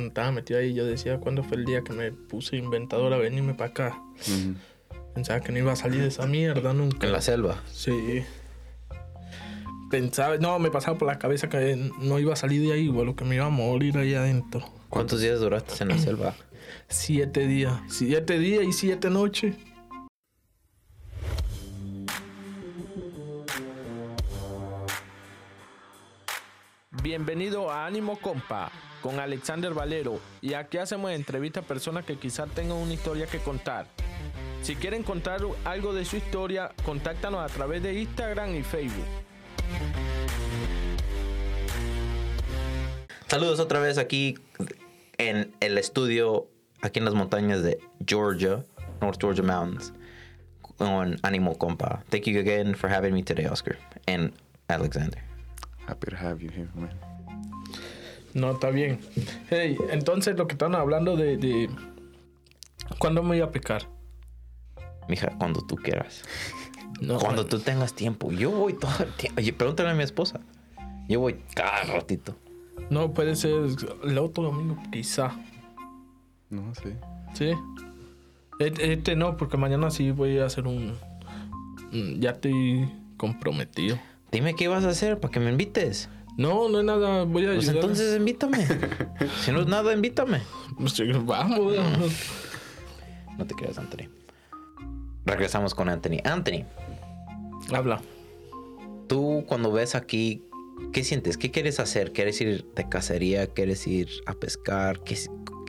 [0.00, 3.18] cuando estaba metido ahí, yo decía, ¿cuándo fue el día que me puse inventador a
[3.18, 4.02] venirme para acá?
[5.14, 7.06] Pensaba que no iba a salir de esa mierda nunca.
[7.06, 7.62] En la selva.
[7.70, 8.22] Sí.
[9.90, 13.14] Pensaba, no, me pasaba por la cabeza que no iba a salir de ahí, lo
[13.14, 14.64] que me iba a morir ahí adentro.
[14.88, 16.34] ¿Cuántos días duraste en la selva?
[16.88, 17.78] Siete días.
[17.88, 19.54] Siete días y siete noches.
[27.02, 28.72] Bienvenido a Ánimo Compa
[29.02, 33.38] con Alexander Valero y aquí hacemos entrevistas a personas que quizás tengan una historia que
[33.38, 33.86] contar.
[34.62, 39.06] Si quieren contar algo de su historia, contáctanos a través de Instagram y Facebook.
[43.26, 44.36] Saludos otra vez aquí
[45.16, 46.48] en el estudio,
[46.82, 48.64] aquí en las montañas de Georgia,
[49.00, 49.92] North Georgia Mountains,
[50.76, 52.02] con Animal Compa.
[52.10, 54.32] Thank you again for having me today, Oscar and
[54.68, 55.22] Alexander.
[55.86, 57.09] Happy to have you here, man.
[58.34, 59.00] No, está bien.
[59.50, 61.68] Hey, entonces lo que están hablando de, de...
[62.98, 63.88] ¿Cuándo me iba a pescar?
[65.08, 66.22] Mija, cuando tú quieras.
[67.00, 68.30] No, Cuando tú tengas tiempo.
[68.30, 69.40] Yo voy todo el tiempo.
[69.40, 70.40] Oye, pregúntale a mi esposa.
[71.08, 72.36] Yo voy cada ratito.
[72.90, 73.52] No, puede ser
[74.04, 75.32] el otro domingo, quizá.
[76.50, 76.90] No, sí.
[77.34, 77.52] Sí.
[78.58, 80.94] Este, este no, porque mañana sí voy a hacer un...
[81.92, 83.98] un- Ya estoy comprometido.
[84.30, 86.08] Dime qué vas a hacer para que me invites.
[86.40, 87.74] No, no es nada, voy a Pues ayudar.
[87.76, 88.66] entonces invítame.
[89.44, 90.40] si no es nada, invítame.
[90.78, 90.94] Pues,
[91.26, 91.74] Vamos.
[93.38, 94.08] No te creas, Anthony.
[95.26, 96.20] Regresamos con Anthony.
[96.24, 96.64] Anthony,
[97.72, 98.00] Habla.
[99.06, 100.42] tú cuando ves aquí,
[100.92, 101.36] ¿qué sientes?
[101.38, 102.12] ¿Qué quieres hacer?
[102.12, 103.46] ¿Quieres ir de cacería?
[103.46, 105.00] ¿Quieres ir a pescar?
[105.00, 105.16] ¿Qué,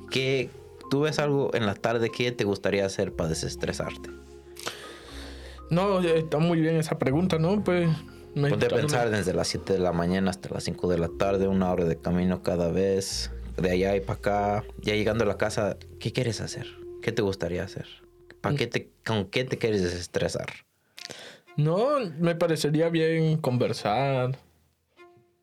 [0.10, 0.50] qué-
[0.90, 4.10] tú ves algo en la tarde que te gustaría hacer para desestresarte?
[5.70, 7.62] No, está muy bien esa pregunta, ¿no?
[7.64, 7.90] Pues...
[8.34, 11.10] Ponte a está- pensar desde las 7 de la mañana hasta las 5 de la
[11.20, 14.64] tarde, una hora de camino cada vez, de allá y para acá.
[14.82, 16.68] Ya llegando a la casa, ¿qué quieres hacer?
[17.02, 17.88] ¿Qué te gustaría hacer?
[18.42, 20.48] ¿Para qué te, ¿Con qué te quieres desestresar?
[21.58, 24.38] No, me parecería bien conversar.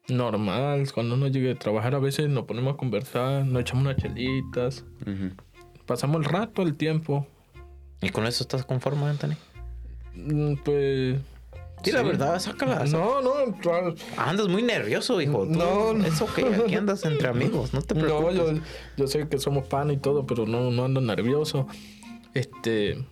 [0.08, 3.96] Normal, cuando uno llegue a trabajar a veces nos ponemos a conversar, nos echamos unas
[3.98, 4.84] chelitas,
[5.84, 7.26] pasamos el rato, el tiempo.
[8.00, 9.34] ¿Y con eso estás conforme, Anthony?
[10.14, 11.18] Mm, Pues...
[11.84, 12.84] Sí, la verdad, sácala.
[12.86, 13.30] No, no.
[14.16, 15.44] Andas muy nervioso, hijo.
[15.44, 16.04] Tú- No, no.
[16.04, 18.36] Es ok, aquí andas entre amigos, no te No, preocupes.
[18.36, 18.52] yo,
[18.96, 21.66] yo sé que somos pan y todo, pero no, no ando nervioso.
[22.34, 23.04] Este,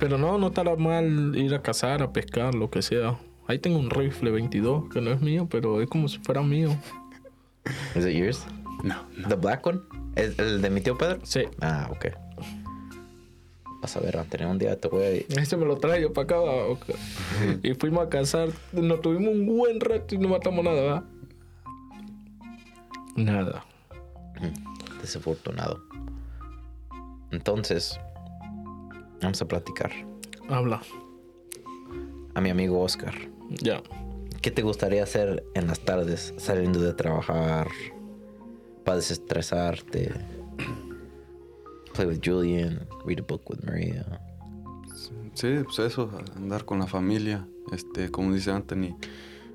[0.00, 3.18] pero no, no estará mal ir a cazar, a pescar, lo que sea.
[3.48, 6.70] Ahí tengo un rifle 22, que no es mío, pero es como si fuera mío.
[7.94, 8.44] ¿Es it yours?
[8.82, 9.28] No, no.
[9.28, 9.80] ¿The black one?
[10.16, 11.18] ¿Es el de mi tío Pedro?
[11.22, 12.06] Sí, Ah, ok.
[13.94, 15.40] A ver, Anthony, un día te voy a...
[15.40, 16.40] ese me lo traigo para acá.
[16.40, 16.84] ok.
[17.62, 21.04] Y fuimos a cazar, nos tuvimos un buen rato y no matamos nada, ¿verdad?
[23.16, 23.64] Nada.
[25.00, 25.82] Desafortunado.
[27.30, 27.98] Entonces,
[29.22, 29.92] vamos a platicar.
[30.48, 30.82] Habla.
[32.34, 33.14] A mi amigo Oscar.
[33.50, 33.82] Ya.
[34.42, 37.68] ¿Qué te gustaría hacer en las tardes saliendo de trabajar?
[38.84, 40.12] Para desestresarte.
[41.96, 42.86] Play with Julian.
[43.06, 44.04] Read a book with Maria.
[45.32, 48.94] Sí, pues eso, andar con la familia, este, como dice Anthony,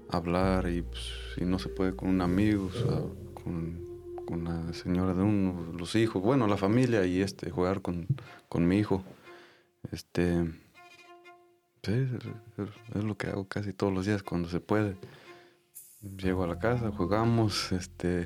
[0.09, 1.03] hablar y pues,
[1.35, 3.01] si no se puede con un amigo, o sea,
[3.43, 3.79] con,
[4.25, 8.07] con la señora de uno, los hijos, bueno, la familia y este, jugar con,
[8.49, 9.03] con mi hijo.
[9.91, 10.43] Este,
[11.83, 12.07] sí,
[12.95, 14.97] es, lo que hago casi todos los días cuando se puede.
[16.01, 18.25] Llego a la casa, jugamos, este,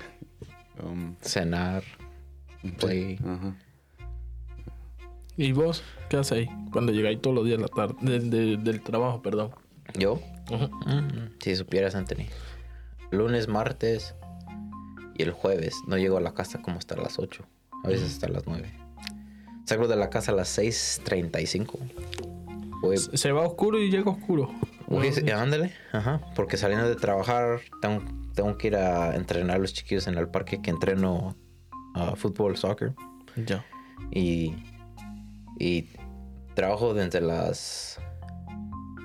[0.82, 1.84] um, Cenar.
[2.62, 3.20] sí, Play.
[3.22, 3.56] ajá.
[5.38, 6.50] ¿Y vos qué haces ahí?
[6.72, 9.52] Cuando llegáis todos los días la tarde, de- de- del trabajo, perdón.
[9.98, 10.20] ¿Yo?
[10.50, 12.26] Mm, si supieras, Anthony.
[13.12, 14.16] Lunes, martes
[15.18, 17.46] y el jueves no llego a la casa como hasta las 8.
[17.84, 18.72] A veces hasta las 9.
[19.66, 21.80] Salgo de la casa a las 6.35.
[22.82, 24.52] Voy, Se va oscuro y llega oscuro.
[24.88, 25.72] voy- ándale.
[25.92, 26.22] Ajá.
[26.36, 28.04] Porque saliendo de trabajar tengo,
[28.36, 31.36] tengo que ir a entrenar a los chiquillos en el parque que entreno
[31.96, 32.94] a fútbol, soccer.
[33.46, 33.66] Ya.
[34.12, 34.54] Y,
[35.58, 35.90] y
[36.56, 38.00] trabajo desde las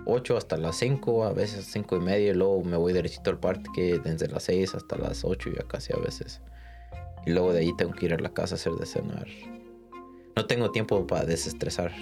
[0.07, 3.39] 8 hasta las 5, a veces 5 y media, y luego me voy derechito al
[3.39, 6.41] parque desde las 6 hasta las 8 ya casi a veces.
[7.27, 9.27] Y luego de ahí tengo que ir a la casa a hacer de cenar.
[10.37, 11.93] No tengo tiempo para desestresar.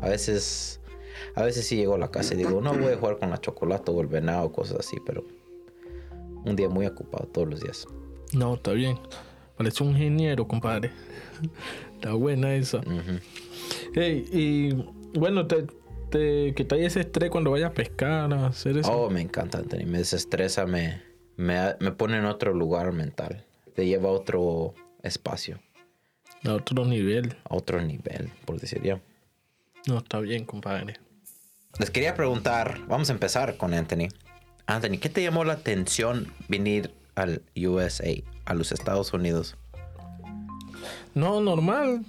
[0.00, 0.80] A veces,
[1.34, 3.40] a veces sí llego a la casa y digo, no voy a jugar con la
[3.40, 5.24] chocolate o el venado, cosas así, pero
[6.44, 7.86] un día muy ocupado todos los días.
[8.32, 8.98] No, está bien.
[9.56, 10.90] Parece un ingeniero, compadre.
[11.94, 12.80] está buena esa.
[13.94, 14.72] Hey, y
[15.18, 15.66] bueno, te,
[16.10, 18.90] te quitáis ese estrés cuando vayas a pescar, a hacer eso.
[18.92, 19.86] Oh, me encanta, Anthony.
[19.86, 21.02] Me desestresa, me,
[21.36, 23.44] me, me pone en otro lugar mental.
[23.74, 25.60] Te lleva a otro, espacio
[26.44, 27.36] A otro nivel.
[27.44, 29.00] a otro nivel, por decir ya.
[29.86, 30.94] No, está bien, compadre.
[31.78, 34.08] Les quería preguntar, vamos a empezar con Anthony.
[34.66, 38.10] Anthony, ¿qué te llamó la atención venir al USA,
[38.44, 39.56] a los Estados Unidos?
[41.14, 42.04] No, normal.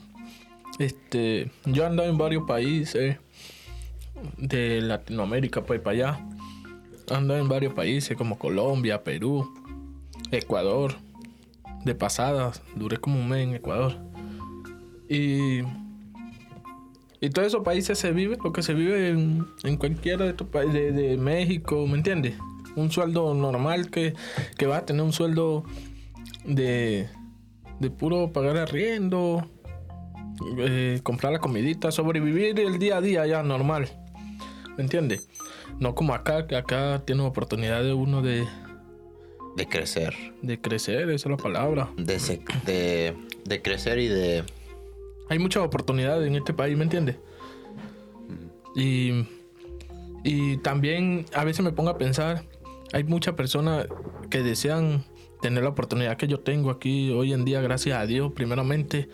[0.80, 3.18] Este, yo he en varios países
[4.38, 6.26] de Latinoamérica, pues para allá.
[7.10, 9.54] He andado en varios países como Colombia, Perú,
[10.32, 10.96] Ecuador.
[11.84, 13.96] De pasada, duré como un mes en Ecuador.
[15.08, 15.60] Y,
[17.22, 20.48] y todos esos países se vive lo que se vive en, en cualquiera de estos
[20.48, 22.34] países, de México, ¿me entiendes?
[22.76, 24.14] Un sueldo normal que,
[24.58, 25.64] que va a tener un sueldo
[26.46, 27.08] de,
[27.80, 29.50] de puro pagar arriendo,
[30.60, 33.88] eh, comprar la comidita, sobrevivir el día a día ya normal.
[34.78, 35.30] ¿Me entiendes?
[35.80, 38.46] No como acá, que acá tiene oportunidad de uno de,
[39.56, 41.90] De crecer, de crecer, esa es la palabra.
[41.98, 44.44] de, se- de, de crecer y de...
[45.30, 47.16] Hay muchas oportunidades en este país, ¿me entiendes?
[48.76, 49.26] Y,
[50.24, 52.44] y también a veces me pongo a pensar,
[52.96, 53.88] hay muchas personas
[54.30, 55.04] que desean
[55.42, 59.10] tener la oportunidad que yo tengo aquí hoy en día, gracias a Dios, primeramente.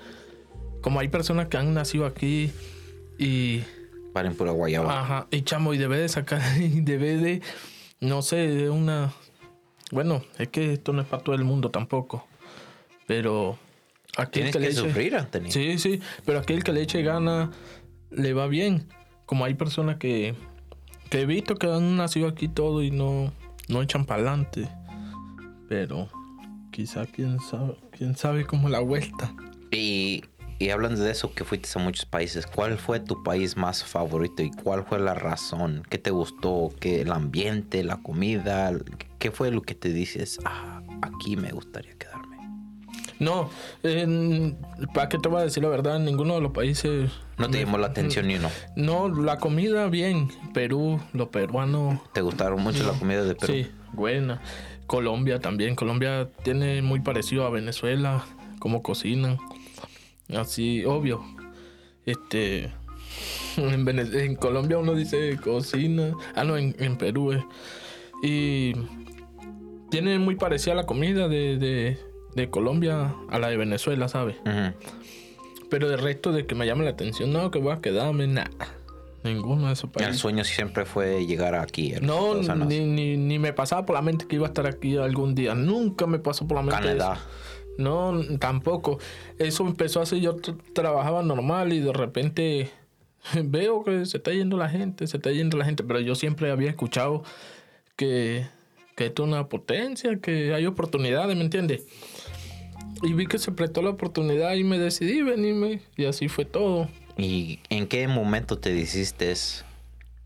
[0.81, 2.51] Como hay personas que han nacido aquí
[3.17, 3.63] y,
[4.13, 5.01] Para en pura guayaba.
[5.01, 7.41] ajá, y chamo, y debe de sacar, y debe de,
[8.01, 9.13] no sé, de una...
[9.91, 12.27] Bueno, es que esto no es para todo el mundo tampoco,
[13.07, 13.57] pero...
[14.15, 15.49] Aquí el Tienes que, le eche- sufrir, Anthony.
[15.49, 17.49] Sí, sí, pero aquel que le eche gana
[18.11, 18.87] le va bien.
[19.25, 20.35] Como hay personas que,
[21.09, 23.33] que he visto que han nacido aquí todo y no,
[23.67, 24.69] no echan para adelante.
[25.69, 26.09] Pero
[26.71, 29.33] quizá quién sabe, quién sabe cómo la vuelta.
[29.71, 30.23] Y,
[30.59, 34.43] y hablando de eso, que fuiste a muchos países, ¿cuál fue tu país más favorito
[34.43, 35.83] y cuál fue la razón?
[35.89, 36.69] ¿Qué te gustó?
[36.79, 38.71] ¿Qué, ¿El ambiente, la comida?
[39.17, 40.39] ¿Qué fue lo que te dices?
[40.45, 42.10] Ah, aquí me gustaría quedarme.
[43.21, 43.49] No,
[43.83, 44.57] en-
[44.95, 45.97] ¿para qué te voy a decir la verdad?
[45.97, 47.11] En ninguno de los países.
[47.37, 48.49] ¿No te llamó la atención ni uno?
[48.75, 50.29] No, la comida bien.
[50.55, 52.01] Perú, lo peruano.
[52.13, 53.53] ¿Te gustaron mucho la comida de Perú?
[53.53, 54.41] Sí, buena.
[54.87, 55.75] Colombia también.
[55.75, 58.25] Colombia tiene muy parecido a Venezuela,
[58.59, 59.37] como cocinan.
[60.35, 61.23] Así, obvio.
[62.05, 62.71] Este.
[63.57, 66.13] En, Vene- en Colombia uno dice cocina.
[66.35, 67.33] Ah, no, en, en Perú.
[67.33, 67.45] eh.
[68.23, 68.73] Y.
[69.91, 71.99] Tiene muy parecida la comida de, de,
[72.35, 74.35] de Colombia a la de Venezuela, ¿sabes?
[75.69, 78.49] Pero de resto de que me llame la atención, no, que voy a quedarme, nada.
[79.23, 80.17] Ninguno de esos El países.
[80.17, 81.93] sueño siempre fue llegar aquí.
[82.01, 82.35] No,
[82.65, 85.53] ni, ni, ni me pasaba por la mente que iba a estar aquí algún día.
[85.53, 86.81] Nunca me pasó por la mente.
[86.81, 87.13] Canadá.
[87.13, 87.23] eso.
[87.77, 88.97] No, tampoco.
[89.37, 90.19] Eso empezó así.
[90.21, 92.71] Yo tra- trabajaba normal y de repente
[93.43, 95.83] veo que se está yendo la gente, se está yendo la gente.
[95.83, 97.23] Pero yo siempre había escuchado
[97.95, 98.45] que,
[98.95, 101.83] que esto es una potencia, que hay oportunidades, ¿me entiendes?
[103.03, 105.81] Y vi que se prestó la oportunidad y me decidí venirme.
[105.97, 106.87] Y así fue todo.
[107.17, 109.33] ¿Y en qué momento te dijiste,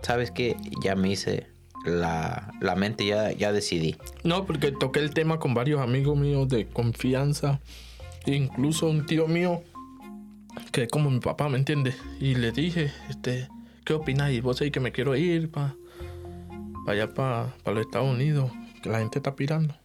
[0.01, 0.57] sabes qué?
[0.83, 1.47] Ya me hice
[1.85, 3.95] la, la mente, ya, ya decidí.
[4.23, 7.59] No, porque toqué el tema con varios amigos míos de confianza.
[8.25, 9.61] Incluso un tío mío,
[10.71, 11.95] que es como mi papá, ¿me entiendes?
[12.19, 13.47] Y le dije, este,
[13.85, 14.41] ¿qué opináis?
[14.41, 15.75] Vos sabés que me quiero ir para
[16.87, 18.51] allá, para los Estados Unidos,
[18.81, 19.75] que la gente está pirando.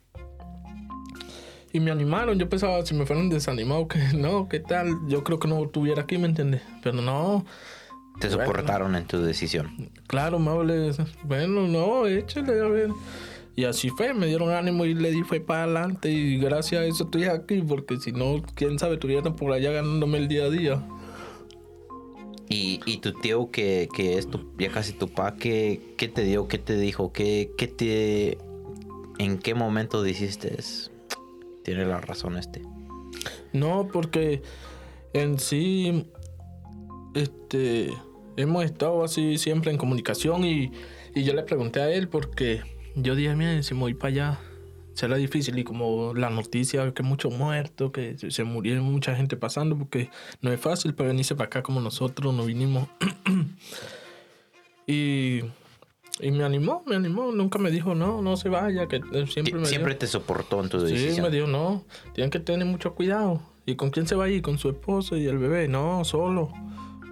[1.73, 4.97] Y me animaron, yo pensaba, si me fueran desanimados, que no, ¿qué tal?
[5.09, 6.63] Yo creo que no estuviera aquí, ¿me entiendes?
[6.83, 7.45] Pero no,
[8.19, 8.45] Te Bueno.
[8.45, 9.91] soportaron en tu decisión.
[10.07, 10.93] Claro, Maule,
[11.25, 12.91] bueno, no, échale, a ver.
[13.57, 16.85] Y así fue, me dieron ánimo y le di fue para adelante y gracias a
[16.85, 20.51] eso estoy aquí, porque si no, quién sabe, estuviera por allá ganándome el día a
[20.51, 20.83] día.
[22.49, 26.25] Y, y tu tío, que, que es tu, ya casi tu pa, ¿qué, qué te
[26.25, 26.49] dio?
[26.49, 27.13] ¿Qué te dijo?
[27.13, 28.39] ¿Qué, qué te...
[29.19, 30.57] ¿En qué momento dijiste?
[31.71, 32.63] Tiene la razón este.
[33.53, 34.43] No, porque
[35.13, 36.05] en sí,
[37.15, 37.91] este,
[38.37, 40.73] hemos estado así siempre en comunicación y,
[41.15, 42.63] y yo le pregunté a él porque
[42.97, 44.39] yo dije, mira, si me voy para allá,
[44.95, 49.79] será difícil y como la noticia que muchos muertos, que se- murieron mucha gente pasando,
[49.79, 50.11] porque
[50.43, 52.89] no es fácil para venirse para acá como nosotros nos vinimos.
[54.89, 55.43] y,
[56.23, 59.65] y me animó, me animó, nunca me dijo, no, no se vaya, que siempre me
[59.67, 61.27] Siempre te soportó en tu Sí, decisión.
[61.27, 61.85] me dijo, no,
[62.15, 63.41] tienen que tener mucho cuidado.
[63.67, 64.43] ¿Y con quién se va a ir?
[64.43, 65.69] ¿Con su esposo y el bebé?
[65.69, 66.49] No, solo.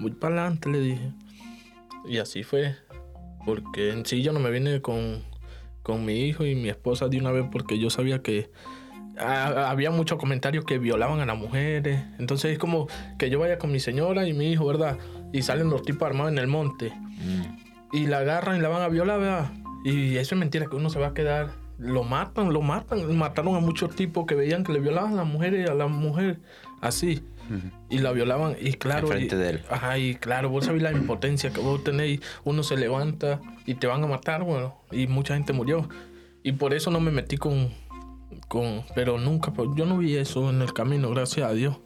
[0.00, 1.12] Muy para adelante, le dije.
[2.08, 2.74] Y así fue.
[3.44, 5.22] Porque en sí yo no me vine con,
[5.82, 8.50] con mi hijo y mi esposa de una vez porque yo sabía que
[9.18, 12.02] ah, había muchos comentarios que violaban a las mujeres.
[12.18, 12.88] Entonces es como
[13.18, 14.98] que yo vaya con mi señora y mi hijo, ¿verdad?
[15.32, 17.67] Y salen los tipos armados en el monte Mm.
[17.92, 19.52] Y la agarran y la van a violar, ¿verdad?
[19.84, 23.16] Y eso es mentira, que uno se va a quedar lo matan, lo matan.
[23.16, 26.40] Mataron a muchos tipos que veían que le violaban a las mujeres, a la mujer,
[26.80, 27.22] así.
[27.88, 28.56] Y la violaban.
[28.60, 29.06] Y claro.
[29.06, 29.62] Enfrente y, de él.
[29.70, 32.20] Ajá, y claro, vos sabés la impotencia que vos tenéis.
[32.44, 34.74] Uno se levanta y te van a matar, bueno.
[34.90, 35.88] Y mucha gente murió.
[36.42, 37.70] Y por eso no me metí con.
[38.48, 41.78] con pero nunca, pues, yo no vi eso en el camino, gracias a Dios.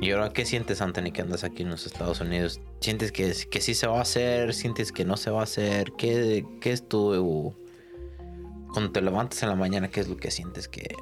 [0.00, 2.60] ¿Y ahora qué sientes, Anthony, que andas aquí en los Estados Unidos?
[2.80, 4.54] ¿Sientes que, que sí se va a hacer?
[4.54, 5.92] ¿Sientes que no se va a hacer?
[5.92, 7.54] ¿Qué, qué es tu...
[8.72, 10.96] Cuando te levantas en la mañana, ¿qué es lo que sientes que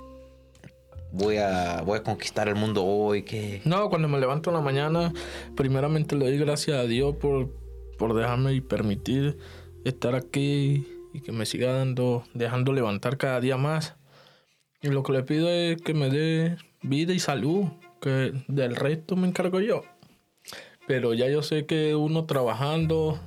[1.13, 3.23] voy a, voy a conquistar el mundo hoy?
[3.23, 3.63] ¿Qué?
[3.65, 5.13] No, cuando me levanto en la mañana,
[5.57, 7.49] primeramente le doy gracias a Dios por,
[7.97, 9.39] por dejarme y permitir
[9.85, 13.97] estar aquí y que me siga dando, dejando levantar cada día más.
[14.83, 17.67] Y lo que le pido es que me dé vida y salud,
[18.01, 19.83] que del resto me encargo yo.
[20.87, 23.21] Pero ya yo sé que uno trabajando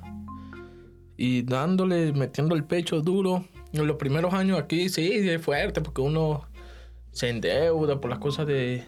[1.18, 3.46] y dándole, metiendo el pecho duro.
[3.72, 6.48] En los primeros años aquí sí, es fuerte porque uno
[7.12, 8.84] se endeuda por las cosas de,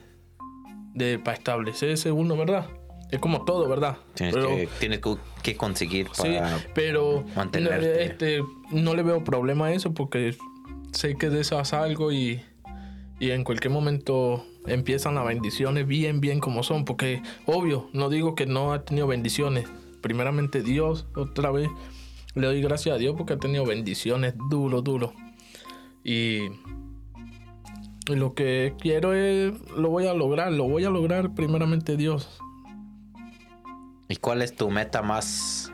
[0.94, 2.68] de para establecerse uno, ¿verdad?
[3.12, 3.98] Es como todo, ¿verdad?
[4.16, 5.00] Tienes, Pero- que, tienes
[5.44, 6.36] que- conseguir Sí,
[6.74, 7.88] pero mantenerte.
[7.88, 10.36] no, este, no le veo problema a eso porque
[10.92, 12.42] sé que de eso algo y,
[13.20, 16.86] y en cualquier momento empiezan las bendiciones bien, bien como son.
[16.86, 19.68] Porque, obvio, no digo que no ha tenido bendiciones.
[20.02, 21.70] Primeramente Dios, otra vez,
[22.36, 25.14] le doy gracias a Dios porque ha tenido bendiciones duro, duro.
[26.04, 26.40] Y,
[28.08, 32.40] lo que quiero es, lo voy a lograr, lo voy a lograr primeramente Dios.
[34.08, 35.72] ¿Y cuál es tu meta más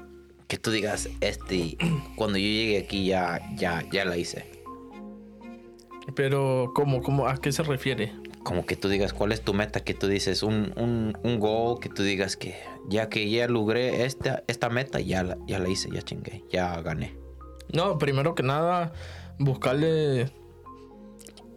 [0.47, 1.77] que tú digas, este,
[2.15, 4.50] cuando yo llegue aquí ya, ya, ya la hice?
[6.15, 8.13] Pero, ¿cómo, cómo, ¿a qué se refiere?
[8.43, 9.81] Como que tú digas, ¿cuál es tu meta?
[9.83, 12.55] Que tú dices, un, un, un goal que tú digas que
[12.89, 16.81] ya que ya logré esta, esta meta, ya la, ya la hice, ya chingué, ya
[16.81, 17.15] gané.
[17.71, 18.93] No, primero que nada,
[19.39, 20.31] buscarle.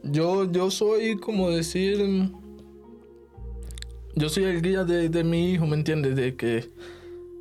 [0.03, 2.31] Yo, yo soy como decir.
[4.17, 6.15] Yo soy el guía de, de mi hijo, ¿me entiendes?
[6.15, 6.71] De que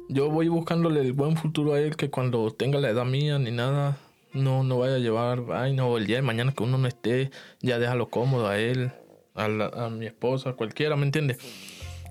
[0.10, 3.52] yo voy buscándole el buen futuro a él, que cuando tenga la edad mía ni
[3.52, 3.98] nada,
[4.34, 5.86] no, no vaya a llevar vaina.
[5.86, 8.92] O el día de mañana que uno no esté, ya déjalo cómodo a él,
[9.36, 11.38] a, la- a mi esposa, a cualquiera, ¿me entiendes?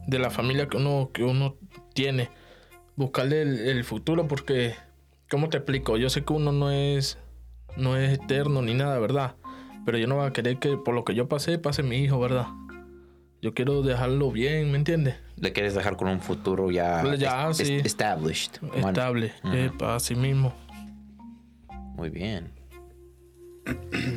[0.07, 1.57] De la familia que uno, que uno
[1.95, 2.31] tiene.
[2.97, 4.75] Buscarle el, el futuro porque,
[5.31, 5.97] ¿cómo te explico?
[5.97, 7.19] Yo sé que uno no es,
[7.77, 9.35] no es eterno ni nada, ¿verdad?
[9.85, 12.21] Pero yo no voy a querer que por lo que yo pasé, pase mi hijo,
[12.21, 12.47] ¿verdad?
[13.41, 15.17] Yo quiero dejarlo bien, ¿me entiendes?
[15.37, 17.81] Le quieres dejar con un futuro ya, ya, sí.
[17.85, 18.63] established.
[18.75, 20.55] Estable, eh, para sí mismo.
[21.95, 22.51] Muy bien.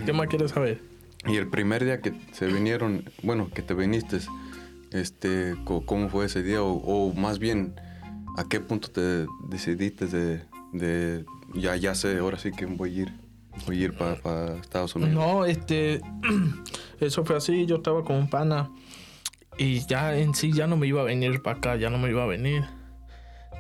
[0.06, 0.82] ¿Qué más quieres saber?
[1.28, 4.20] Y el primer día que se vinieron, bueno, que te viniste,
[4.92, 6.62] este, ¿cómo fue ese día?
[6.62, 7.76] O, o más bien,
[8.38, 10.42] ¿a qué punto te decidiste de,
[10.74, 13.14] de ya, ya sé, ahora sí que voy a ir,
[13.66, 15.14] voy a ir para Estados Unidos?
[15.14, 16.02] No, este,
[17.00, 18.70] eso fue así, yo estaba con un pana
[19.58, 22.10] y ya en sí ya no me iba a venir para acá, ya no me
[22.10, 22.64] iba a venir.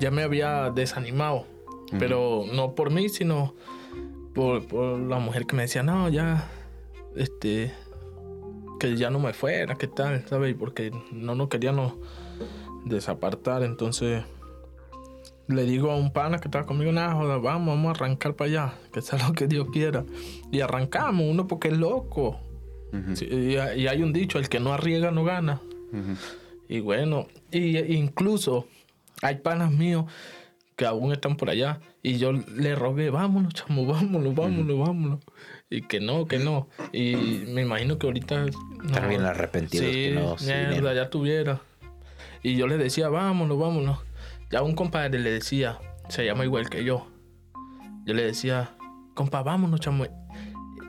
[0.01, 1.47] Ya me había desanimado,
[1.97, 3.55] pero no por mí, sino
[4.35, 6.47] por, por la mujer que me decía, no, ya,
[7.15, 7.73] este,
[8.79, 10.23] que ya no me fuera, ¿qué tal?
[10.27, 10.55] ¿Sabes?
[10.59, 11.93] Porque no nos queríamos
[12.85, 14.23] desapartar, entonces
[15.47, 18.49] le digo a un pana que estaba conmigo, nada, joda, vamos, vamos a arrancar para
[18.49, 20.03] allá, que sea lo que Dios quiera.
[20.51, 22.39] Y arrancamos, uno porque es loco.
[23.15, 25.61] Sí, y, hay- y hay un dicho, el que no arriesga no gana.
[26.67, 28.67] Y bueno, y, e incluso
[29.21, 30.05] hay panas míos
[30.75, 35.19] que aún están por allá y yo le rogué, vámonos, chamo, vámonos, vámonos, vámonos.
[35.69, 36.67] Y que no, que no.
[36.91, 37.15] Y
[37.47, 38.45] me imagino que ahorita...
[38.45, 40.35] No, bien arrepentidos Sí, que no
[40.69, 41.61] mierda, ya tuviera.
[42.43, 43.99] Y yo le decía, vámonos, vámonos.
[44.51, 45.79] Ya un compadre le decía,
[46.09, 47.07] se llama igual que yo.
[48.05, 48.75] Yo le decía,
[49.15, 50.05] compa, vámonos, chamo.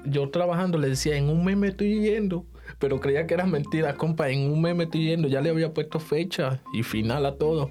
[0.05, 2.45] Yo trabajando le decía, en un mes me estoy yendo.
[2.79, 5.29] Pero creía que era mentira, compa, en un mes me estoy yendo.
[5.29, 7.71] Ya le había puesto fecha y final a todo.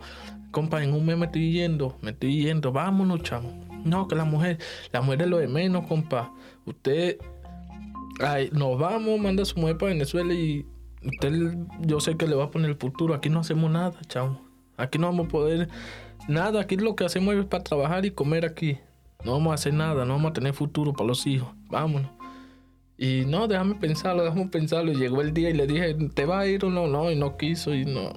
[0.56, 2.72] Compa, en un mes me estoy yendo, me estoy yendo.
[2.72, 3.52] Vámonos, chamo.
[3.84, 4.58] No, que la mujer,
[4.94, 6.32] la mujer es lo de menos, compa.
[6.66, 7.18] Usted
[8.20, 10.66] Ay, nos vamos, manda a su mujer para Venezuela y
[11.04, 13.14] usted, yo sé que le va a poner el futuro.
[13.14, 14.40] Aquí no hacemos nada, chavo.
[14.78, 15.70] Aquí no vamos a poder
[16.30, 16.62] nada.
[16.62, 18.78] Aquí lo que hacemos es para trabajar y comer aquí.
[19.26, 21.50] No vamos a hacer nada, no vamos a tener futuro para los hijos.
[21.70, 22.12] Vámonos.
[22.98, 24.94] Y no, déjame pensarlo, déjame pensarlo.
[24.94, 26.88] Y llegó el día y le dije, ¿te vas a ir o no?
[26.88, 28.14] No, y no quiso y no.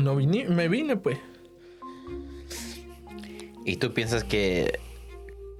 [0.00, 1.18] No vine, me vine pues.
[3.64, 4.80] ¿Y tú piensas que,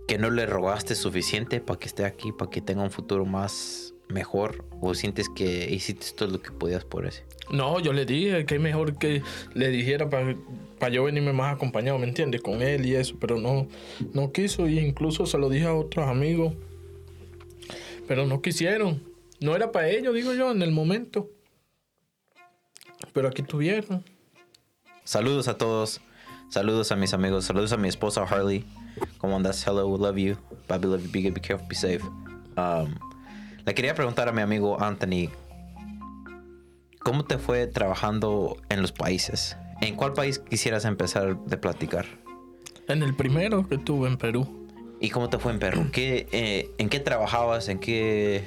[0.09, 3.95] que no le rogaste suficiente para que esté aquí, para que tenga un futuro más
[4.09, 4.65] mejor?
[4.81, 7.25] ¿O sientes que hiciste todo lo que podías por ese?
[7.51, 9.23] No, yo le dije que es mejor que
[9.55, 12.41] le dijera para yo venirme más acompañado, ¿me entiendes?
[12.41, 13.69] Con él y eso, pero no,
[14.13, 16.55] no quiso y incluso se lo dije a otros amigos
[18.09, 19.03] Pero no quisieron.
[19.41, 21.31] No era para ellos, digo yo, en el momento.
[23.13, 24.05] Pero aquí tuvieron.
[25.05, 26.01] Saludos a todos.
[26.53, 27.47] Saludos a mis amigos.
[27.47, 28.67] Saludos a mi esposa Harley.
[29.17, 29.67] ¿Cómo andas?
[29.67, 30.37] Hello, we love you.
[30.69, 31.11] Bobby, love you.
[31.11, 32.03] Be good, be careful, be safe.
[32.59, 32.95] Um,
[33.65, 35.31] le quería preguntar a mi amigo Anthony.
[36.99, 39.57] ¿Cómo te fue trabajando en los países?
[39.81, 42.05] ¿En cuál país quisieras empezar de platicar?
[42.87, 44.69] En el primero que tuve en Perú.
[45.01, 45.87] ¿Y cómo te fue en Perú?
[45.91, 47.71] ¿Qué, eh, ¿En qué trabajabas?
[47.71, 48.47] ¿En qué,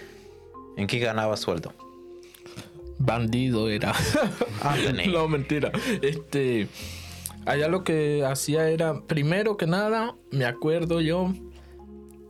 [0.77, 1.74] ¿En qué ganabas sueldo?
[3.00, 3.95] Bandido era.
[4.62, 5.07] Anthony.
[5.12, 5.71] no, mentira.
[6.03, 6.67] Este.
[7.45, 11.31] Allá lo que hacía era, primero que nada, me acuerdo yo,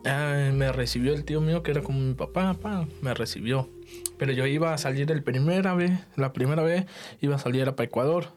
[0.03, 3.69] me recibió el tío mío que era como mi papá, papá, me recibió.
[4.17, 6.85] Pero yo iba a salir el primera vez, la primera vez
[7.21, 8.27] iba a salir era para Ecuador.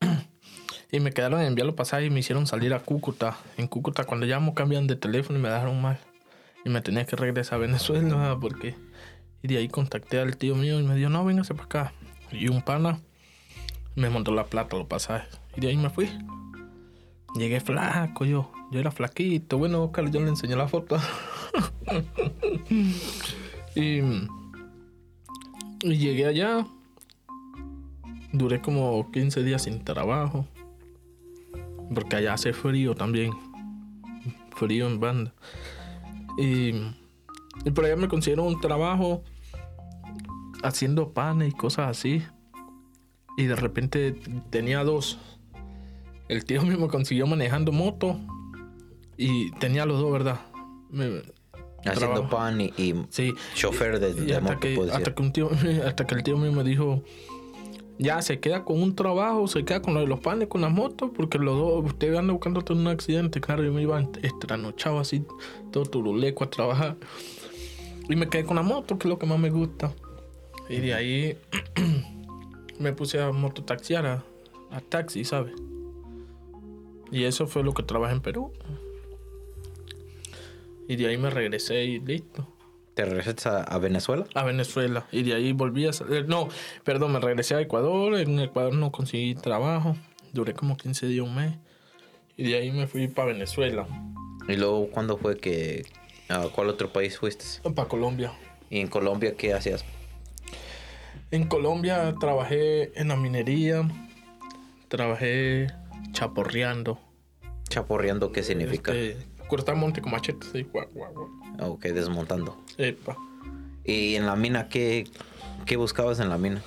[0.90, 3.36] y me quedaron en enviar los pasajes y me hicieron salir a Cúcuta.
[3.56, 5.98] En Cúcuta cuando llamo cambian de teléfono y me dejaron mal.
[6.64, 8.74] Y me tenía que regresar a Venezuela porque...
[9.42, 11.92] Y de ahí contacté al tío mío y me dijo, no, véngase para acá.
[12.30, 13.00] Y un pana
[13.96, 15.41] me montó la plata, los pasajes.
[15.56, 16.08] Y de ahí me fui.
[17.34, 18.50] Llegué flaco yo.
[18.70, 19.58] Yo era flaquito.
[19.58, 20.96] Bueno, Oscar, yo le enseñé la foto.
[23.74, 24.00] y,
[25.82, 26.66] y llegué allá.
[28.32, 30.46] Duré como 15 días sin trabajo.
[31.94, 33.32] Porque allá hace frío también.
[34.56, 35.32] Frío en banda.
[36.38, 36.72] Y,
[37.64, 39.22] y por allá me consiguieron un trabajo
[40.62, 42.22] haciendo panes y cosas así.
[43.36, 44.12] Y de repente
[44.50, 45.18] tenía dos.
[46.28, 48.18] El tío mismo consiguió manejando moto.
[49.16, 50.40] Y tenía los dos, ¿verdad?
[50.90, 51.22] Me-
[51.84, 52.28] Haciendo trabajo.
[52.30, 53.32] pan y, y Sí.
[53.54, 55.50] chofer de, Y hasta moto, que, hasta que un tío,
[55.86, 57.02] hasta que el tío me dijo,
[57.98, 60.70] ya se queda con un trabajo, se queda con lo de los panes, con las
[60.70, 63.40] motos, porque los dos, usted anda buscando un accidente.
[63.40, 65.24] Claro, yo me iba estranochado así,
[65.72, 66.96] todo turuleco a trabajar.
[68.08, 69.92] Y me quedé con la moto, que es lo que más me gusta.
[70.68, 71.36] Y de ahí
[72.78, 74.24] me puse a mototaxiar, a,
[74.70, 75.52] a taxi, ¿sabes?
[77.12, 78.52] Y eso fue lo que trabajé en Perú.
[80.88, 82.48] Y de ahí me regresé y listo
[82.94, 84.24] ¿Te regresaste a, a Venezuela?
[84.34, 86.26] a Venezuela y de ahí volví a salir.
[86.28, 86.48] No,
[86.84, 88.16] perdón, me regresé a Ecuador.
[88.18, 89.96] En Ecuador no conseguí trabajo.
[90.32, 91.54] Duré como 15 días, un mes.
[92.36, 93.86] Y de ahí me fui para Venezuela,
[94.48, 95.84] ¿Y luego cuándo fue que...
[96.28, 97.44] ¿A cuál otro país fuiste?
[97.74, 98.32] para Colombia.
[98.70, 99.84] ¿Y en Colombia qué hacías?
[101.30, 103.88] En Colombia trabajé en la minería.
[104.88, 105.68] Trabajé
[106.12, 106.98] chaporreando.
[107.68, 108.92] Chaporreando, ¿qué significa?
[108.92, 110.46] Este, cortar monte con machete.
[110.52, 111.72] Sí, guau, guau, guau.
[111.72, 112.56] Ok, desmontando.
[112.78, 113.16] Epa.
[113.84, 115.08] ¿Y en la mina qué,
[115.66, 116.62] qué buscabas en la mina?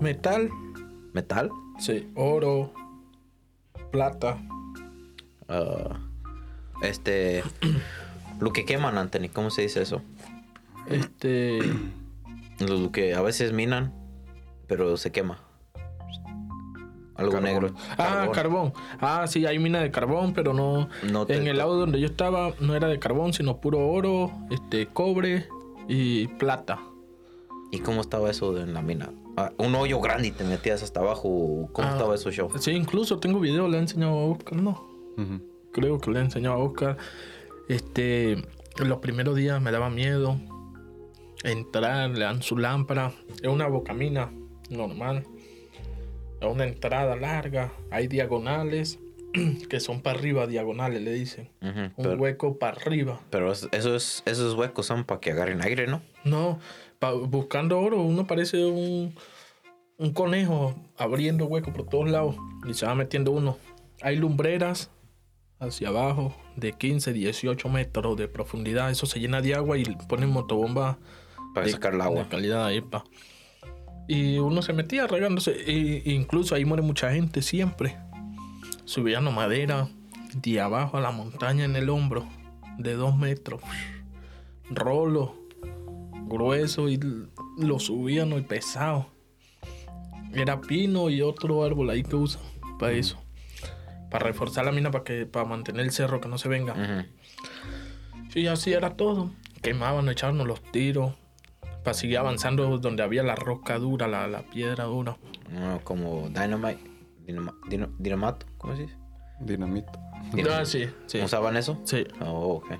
[0.00, 0.50] Metal.
[1.12, 1.50] ¿Metal?
[1.78, 2.72] Sí, oro.
[3.90, 4.38] Plata.
[5.48, 5.98] Ah,
[6.82, 7.42] este...
[8.40, 10.02] Lo que queman, Anthony, ¿cómo se dice eso?
[10.88, 11.58] Este.
[12.58, 13.94] Lo que a veces minan,
[14.66, 15.42] pero se quema.
[17.16, 17.44] Algo Carbón.
[17.44, 17.70] negro.
[17.98, 18.72] Ah, carbón.
[19.00, 20.88] Ah, sí, hay mina de carbón, pero no.
[21.10, 24.86] No en el lado donde yo estaba no era de carbón, sino puro oro, este,
[24.86, 25.46] cobre
[25.88, 26.78] y plata.
[27.72, 29.10] ¿Y cómo estaba eso en la mina?
[29.36, 31.68] Ah, un hoyo grande y te metías hasta abajo.
[31.72, 31.92] ¿Cómo Ah.
[31.92, 32.50] estaba eso show?
[32.58, 34.86] Sí, incluso tengo video, le he enseñado a Oscar, no.
[35.72, 36.96] Creo que le he enseñado a Oscar.
[37.68, 38.42] Este,
[38.78, 40.36] los primeros días me daba miedo
[41.44, 43.12] entrar, le dan su lámpara.
[43.42, 44.30] Es una bocamina
[44.70, 45.24] normal.
[46.40, 47.72] Es una entrada larga.
[47.90, 48.98] Hay diagonales
[49.70, 51.50] que son para arriba, diagonales le dicen.
[51.62, 53.20] Un pero hueco para arriba.
[53.30, 56.02] pero es- eso es, esos huecos son para que agarren aire, ¿no?
[56.24, 56.58] No,
[56.98, 59.14] pa- buscando oro, uno parece un,
[59.98, 62.36] un conejo abriendo hueco por todos lados
[62.68, 63.56] y se va metiendo uno.
[64.02, 64.90] Hay lumbreras
[65.58, 68.90] hacia abajo de 15, 18 metros de profundidad.
[68.90, 70.98] Eso se llena de agua y ponen motobomba
[71.54, 72.24] Para de, sacar el agua.
[72.24, 73.04] de calidad ahí, pa.
[74.08, 75.52] Y uno se metía regándose.
[75.70, 77.96] Y, incluso ahí muere mucha gente siempre.
[78.84, 79.88] Subían madera
[80.34, 82.26] de abajo a la montaña en el hombro,
[82.78, 83.60] de dos metros.
[84.70, 85.34] Rolo,
[86.26, 87.00] grueso, y
[87.58, 89.06] lo subían y pesado.
[90.32, 92.42] Era pino y otro árbol ahí que usan
[92.78, 93.18] para eso.
[94.10, 97.06] Para reforzar la mina para que para mantener el cerro que no se venga.
[98.34, 99.30] Y así era todo.
[99.62, 101.14] Quemaban, echaban los tiros.
[101.86, 105.16] Para seguir avanzando donde había la roca dura, la, la piedra dura.
[105.52, 106.80] No, como dynamite.
[107.28, 107.54] Dinama-
[108.00, 108.96] dinamato, ¿cómo se dice?
[109.38, 109.92] Dinamita.
[110.50, 111.20] Ah, sí, sí.
[111.20, 111.78] ¿Usaban eso?
[111.84, 112.72] Sí, Oh, ok.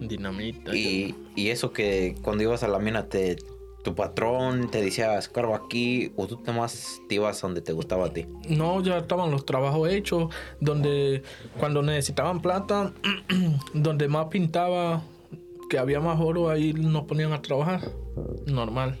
[0.00, 0.74] dinamita.
[0.74, 3.36] Y, y eso que cuando ibas a la mina te
[3.84, 8.12] tu patrón te decía escarba aquí o tú más te ibas donde te gustaba a
[8.14, 8.26] ti.
[8.48, 10.34] No, ya estaban los trabajos hechos.
[10.60, 11.22] Donde
[11.58, 12.92] cuando necesitaban plata,
[13.74, 15.02] donde más pintaba
[15.68, 17.92] que había más oro, ahí nos ponían a trabajar.
[18.46, 18.98] Normal.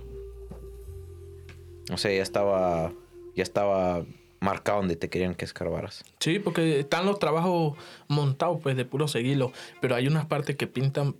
[1.92, 2.92] O sea, ya estaba,
[3.34, 4.04] ya estaba
[4.40, 6.04] marcado donde te querían que escarbaras.
[6.20, 7.76] Sí, porque están los trabajos
[8.08, 9.52] montados, pues, de puro seguirlo.
[9.80, 11.16] Pero hay unas partes que pintan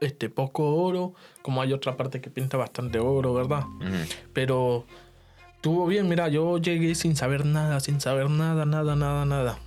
[0.00, 3.64] este poco oro, como hay otra parte que pinta bastante oro, ¿verdad?
[4.32, 4.84] Pero
[5.54, 9.58] estuvo bien, mira, yo llegué sin saber nada, sin saber nada, nada, nada, nada.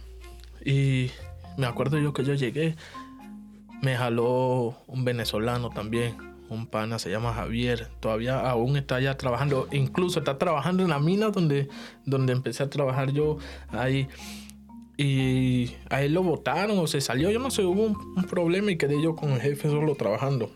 [0.65, 1.09] Y
[1.57, 2.75] me acuerdo yo que yo llegué,
[3.81, 6.15] me jaló un venezolano también,
[6.49, 10.99] un pana, se llama Javier, todavía aún está allá trabajando, incluso está trabajando en la
[10.99, 11.69] mina donde,
[12.05, 13.37] donde empecé a trabajar yo
[13.69, 14.07] ahí.
[14.97, 18.71] Y a él lo votaron o se salió, yo no sé, hubo un, un problema
[18.71, 20.49] y quedé yo con el jefe solo trabajando.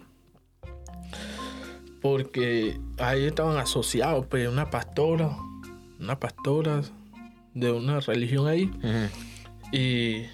[2.01, 5.35] Porque ahí estaban asociados, pues, una pastora,
[5.99, 6.83] una pastora
[7.53, 8.71] de una religión ahí,
[9.71, 10.25] y,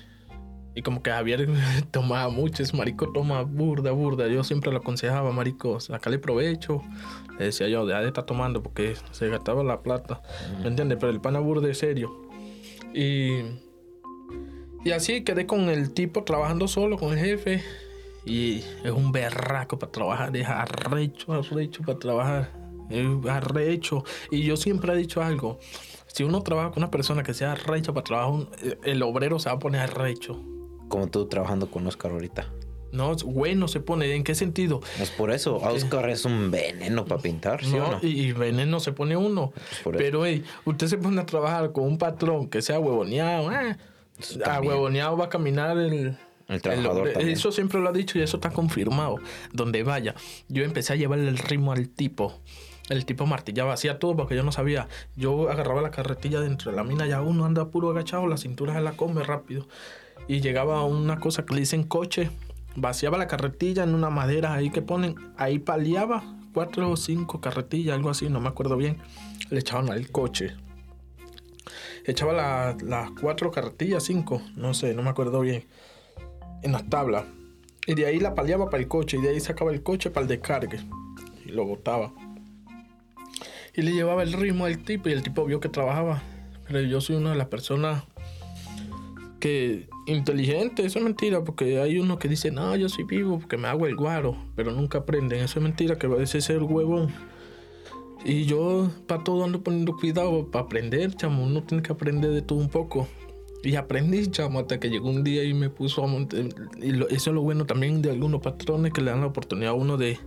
[0.75, 1.47] y como que Javier
[1.91, 6.81] tomaba mucho, ese marico toma burda, burda, yo siempre le aconsejaba, marico, sacale provecho,
[7.39, 10.21] le decía yo, deja de estar tomando porque se gastaba la plata,
[10.61, 10.97] ¿me entiendes?
[10.99, 12.27] Pero el pana burda es serio,
[12.93, 13.39] y,
[14.83, 17.63] y así quedé con el tipo trabajando solo, con el jefe,
[18.25, 22.51] y es un berraco para trabajar, es arrecho, arrecho para trabajar,
[22.89, 24.03] es arrecho.
[24.31, 25.59] Y yo siempre he dicho algo,
[26.07, 28.47] si uno trabaja con una persona que sea arrecho para trabajar,
[28.83, 30.54] el obrero se va a poner arrecho.
[30.87, 32.47] Como tú trabajando con Oscar ahorita.
[32.91, 34.81] No, es bueno se pone, ¿en qué sentido?
[35.01, 37.99] Es por eso, Oscar es un veneno para pintar, ¿sí o No, no?
[38.01, 39.51] y, veneno se pone uno.
[39.97, 43.75] Pero, hey, usted se pone a trabajar con un patrón que sea huevoneado, eh,
[44.45, 46.17] a huevoneado va a caminar el,
[46.47, 47.09] El trabajador.
[47.19, 49.17] Eso siempre lo ha dicho y eso está confirmado.
[49.51, 50.15] Donde vaya,
[50.47, 52.39] yo empecé a llevarle el ritmo al tipo.
[52.87, 54.87] El tipo martillaba, hacía todo porque yo no sabía.
[55.15, 58.73] Yo agarraba la carretilla dentro de la mina, ya uno anda puro agachado, la cintura
[58.73, 59.67] se la come rápido.
[60.27, 62.31] Y llegaba a una cosa que le dicen coche,
[62.75, 67.95] vaciaba la carretilla en una madera ahí que ponen, ahí paliaba cuatro o cinco carretillas,
[67.95, 68.97] algo así, no me acuerdo bien.
[69.49, 70.55] Le echaban al coche.
[72.05, 75.65] Echaba la- las cuatro carretillas, cinco, no sé, no me acuerdo bien
[76.63, 77.25] en las tablas.
[77.87, 79.17] Y de ahí la paliaba para el coche.
[79.17, 80.79] Y de ahí sacaba el coche para el descargue.
[81.45, 82.11] Y lo botaba.
[83.75, 85.07] Y le llevaba el ritmo al tipo.
[85.09, 86.23] Y el tipo vio que trabajaba.
[86.67, 88.03] Pero yo soy una de las personas
[89.39, 90.85] que inteligente.
[90.85, 91.43] Eso es mentira.
[91.43, 94.35] Porque hay uno que dice, no, yo soy vivo porque me hago el guaro.
[94.55, 95.39] Pero nunca aprenden.
[95.41, 95.97] Eso es mentira.
[95.97, 97.09] Que es el huevón.
[98.23, 100.47] Y yo para todo ando poniendo cuidado.
[100.51, 101.43] Para aprender, chamo.
[101.43, 103.07] Uno tiene que aprender de todo un poco.
[103.63, 106.39] Y aprendí, chamo, hasta que llegó un día y me puso a montar.
[106.81, 109.71] Y lo- eso es lo bueno también de algunos patrones que le dan la oportunidad
[109.71, 110.19] a uno de,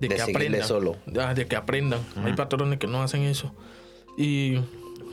[0.00, 0.62] de, De que aprendan.
[0.66, 0.96] solo.
[1.20, 2.00] Ah, de que aprendan.
[2.24, 3.52] Hay patrones que no hacen eso.
[4.16, 4.54] Y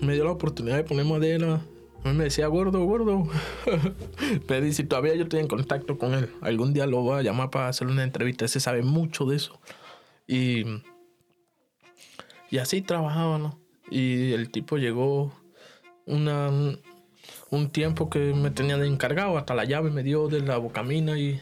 [0.02, 1.62] me dio la oportunidad de poner madera.
[2.04, 3.28] Me decía, gordo, gordo.
[4.64, 7.50] Y si todavía yo estoy en contacto con él, algún día lo voy a llamar
[7.50, 8.46] para hacerle una entrevista.
[8.46, 9.60] Ese sabe mucho de eso.
[10.28, 10.64] Y,
[12.50, 13.58] y así trabajaba.
[13.90, 15.34] Y el tipo llegó
[16.06, 16.50] una,
[17.50, 21.18] un tiempo que me tenía de encargado, hasta la llave me dio de la bocamina
[21.18, 21.42] y,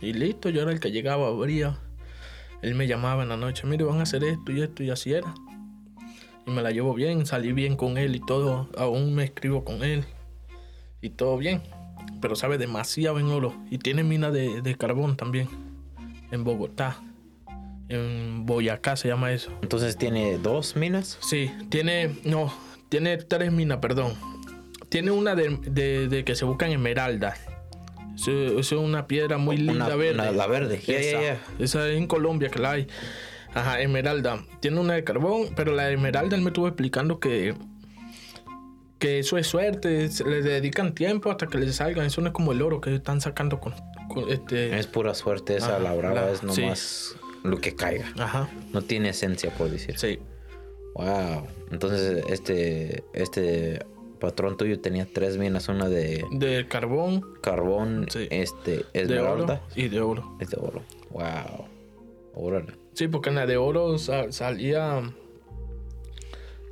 [0.00, 1.78] y listo, yo era el que llegaba, abría.
[2.62, 5.12] Él me llamaba en la noche, mire, van a hacer esto y esto y así
[5.12, 5.32] era.
[6.48, 9.82] Y me la llevo bien, salí bien con él y todo, aún me escribo con
[9.82, 10.06] él
[11.02, 11.60] y todo bien.
[12.22, 15.46] Pero sabe demasiado en oro y tiene mina de, de carbón también
[16.30, 17.02] en Bogotá.
[17.90, 19.50] En Boyacá se llama eso.
[19.60, 21.18] Entonces tiene dos minas.
[21.20, 22.50] Sí, tiene, no,
[22.88, 24.14] tiene tres minas, perdón.
[24.88, 27.38] Tiene una de, de- de que se buscan esmeraldas.
[28.26, 30.14] Es una piedra muy linda Una- verde.
[30.14, 32.86] una- la verde, esa, esa es en Colombia que la hay.
[33.54, 34.44] Ajá, esmeralda.
[34.60, 37.54] Tiene una de carbón, pero la de esmeralda él me estuvo explicando que
[38.98, 42.06] que eso es suerte, se le dedican tiempo hasta que les salgan.
[42.06, 43.72] Eso no es como el oro que están sacando con,
[44.08, 44.76] con este.
[44.76, 46.46] Es pura suerte esa, la brava la- es sí.
[46.62, 48.06] nomás lo que caiga.
[48.18, 49.96] Ajá, No tiene esencia, por decir.
[49.98, 50.18] sí.
[50.94, 51.46] Wow.
[51.70, 53.86] Entonces este, este
[54.18, 58.26] patrón tuyo tenía tres minas, una de De carbón, carbón, Sí.
[58.30, 60.36] este, de oro esmeralda y de oro.
[60.40, 60.82] y de oro.
[61.10, 61.68] Wow.
[62.34, 62.74] Órale.
[62.94, 65.02] Sí, porque en la de oro sa- salía.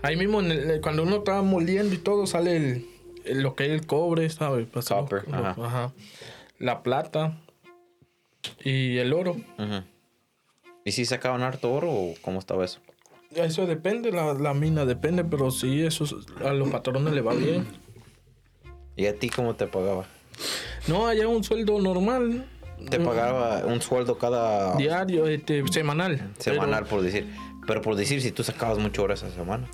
[0.03, 2.87] Ahí mismo, en el- cuando uno estaba moliendo y todo, sale el,
[3.25, 4.67] el- lo que es el cobre, ¿sabes?
[4.69, 5.57] Copper, lo- ajá.
[5.65, 5.93] ajá.
[6.59, 7.39] La plata
[8.63, 9.37] y el oro.
[10.85, 12.81] ¿Y si sacaban harto oro o cómo estaba eso?
[13.35, 16.15] Eso depende, la, la mina depende, pero sí, eso es-
[16.45, 17.67] a los patrones le va bien.
[18.97, 20.07] ¿Y a ti cómo te pagaba?
[20.87, 22.47] No, allá un sueldo normal.
[22.91, 26.31] Te pagaba un sueldo cada Diario, este, semanal.
[26.39, 27.27] semanal, Pero por decir.
[27.67, 29.67] Pero por decir, si tú sacabas mucho oro esa semana,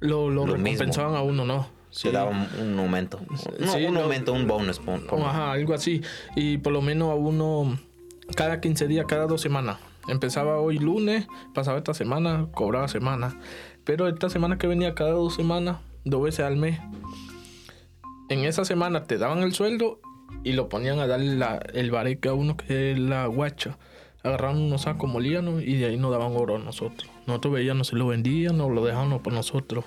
[0.00, 1.66] Lo, lo, lo recompensaban a uno, ¿no?
[1.90, 2.08] Sí.
[2.08, 3.20] te daban un aumento.
[3.58, 4.78] No, Sí, un lo- aumento, un bonus.
[4.78, 6.02] pon- Ajá, algo así.
[6.36, 7.78] Y por lo menos a uno
[8.36, 9.78] cada 15 días, cada dos semanas.
[10.08, 13.38] Empezaba hoy lunes, pasaba esta semana, cobraba semana.
[13.84, 16.80] Pero esta semana que venía cada dos semanas, dos veces al mes,
[18.28, 20.00] en esa semana te daban el sueldo
[20.44, 23.78] y lo ponían a darle la- el bareque a uno que es la guacha.
[24.24, 27.10] Agarraban unos sacos, molían y de ahí nos daban oro a nosotros.
[27.26, 29.84] Nosotros veíamos si lo vendían o lo dejaban por nosotros.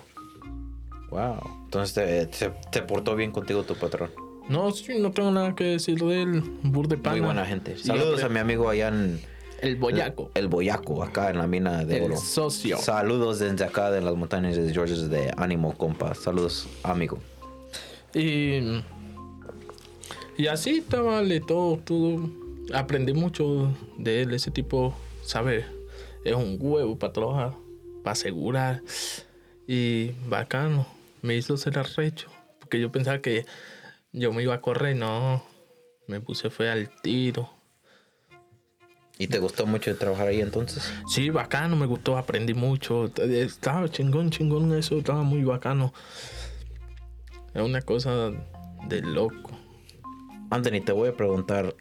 [1.10, 1.40] Wow.
[1.66, 4.12] Entonces te, te, te portó bien contigo tu patrón.
[4.50, 6.44] No, sí, no tengo nada que decir de él.
[6.64, 7.16] Bur de pana.
[7.18, 7.78] Muy buena gente.
[7.78, 9.20] Saludos a mi amigo allá en
[9.62, 10.32] El boyaco.
[10.36, 12.18] el Boyaco, acá en la mina de El oro.
[12.18, 12.78] socio.
[12.78, 16.14] Saludos desde acá de las montañas de Georgia de Ánimo, compa.
[16.14, 17.18] Saludos, amigo.
[18.14, 18.82] Y,
[20.38, 22.30] y así estaba le todo, todo.
[22.74, 25.66] Aprendí mucho de él, ese tipo, ¿sabes?
[26.24, 27.54] Es un huevo para trabajar,
[28.04, 28.82] para asegurar.
[29.68, 30.88] Y bacano,
[31.22, 32.30] me hizo ser arrecho.
[32.60, 33.46] Porque yo pensaba que
[34.12, 35.44] yo me iba a correr, no.
[36.08, 37.50] Me puse fue al tiro.
[39.18, 40.92] ¿Y te gustó mucho trabajar ahí entonces?
[41.08, 43.12] Sí, bacano, me gustó, aprendí mucho.
[43.16, 45.94] Estaba chingón, chingón eso, estaba muy bacano.
[47.54, 48.32] Es una cosa
[48.88, 49.65] de loco.
[50.56, 51.76] Anthony, te voy a preguntar,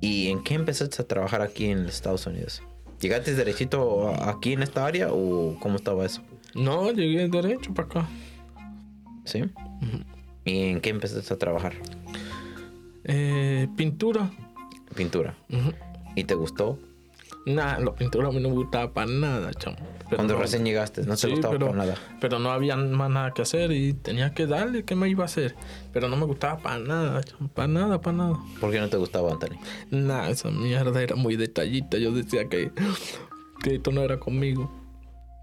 [0.00, 2.62] ¿y en qué empezaste a trabajar aquí en Estados Unidos?
[3.00, 6.22] ¿Llegaste derechito aquí en esta área o cómo estaba eso?
[6.54, 8.08] No, llegué derecho para acá.
[9.24, 9.42] ¿Sí?
[10.44, 11.74] ¿Y en qué empezaste a trabajar?
[13.04, 14.30] Eh, pintura.
[14.94, 15.34] Pintura.
[16.14, 16.78] ¿Y te gustó?
[17.46, 19.78] Nah, la pintura a mí no me gustaba para nada, chamo.
[20.12, 21.94] Pero Cuando no- recién llegaste, no te Sí, gustaba pero, para nada.
[22.20, 25.24] Pero no había más nada que hacer y tenía que darle, ¿qué me iba a
[25.24, 25.54] hacer?
[25.90, 27.22] Pero no me gustaba para nada.
[27.54, 28.38] Para nada, para nada.
[28.60, 29.56] ¿Por qué no te gustaba, Anthony?
[29.90, 31.96] Nah, esa mierda era muy detallita.
[31.96, 32.70] Yo decía que,
[33.62, 34.70] que esto no era conmigo.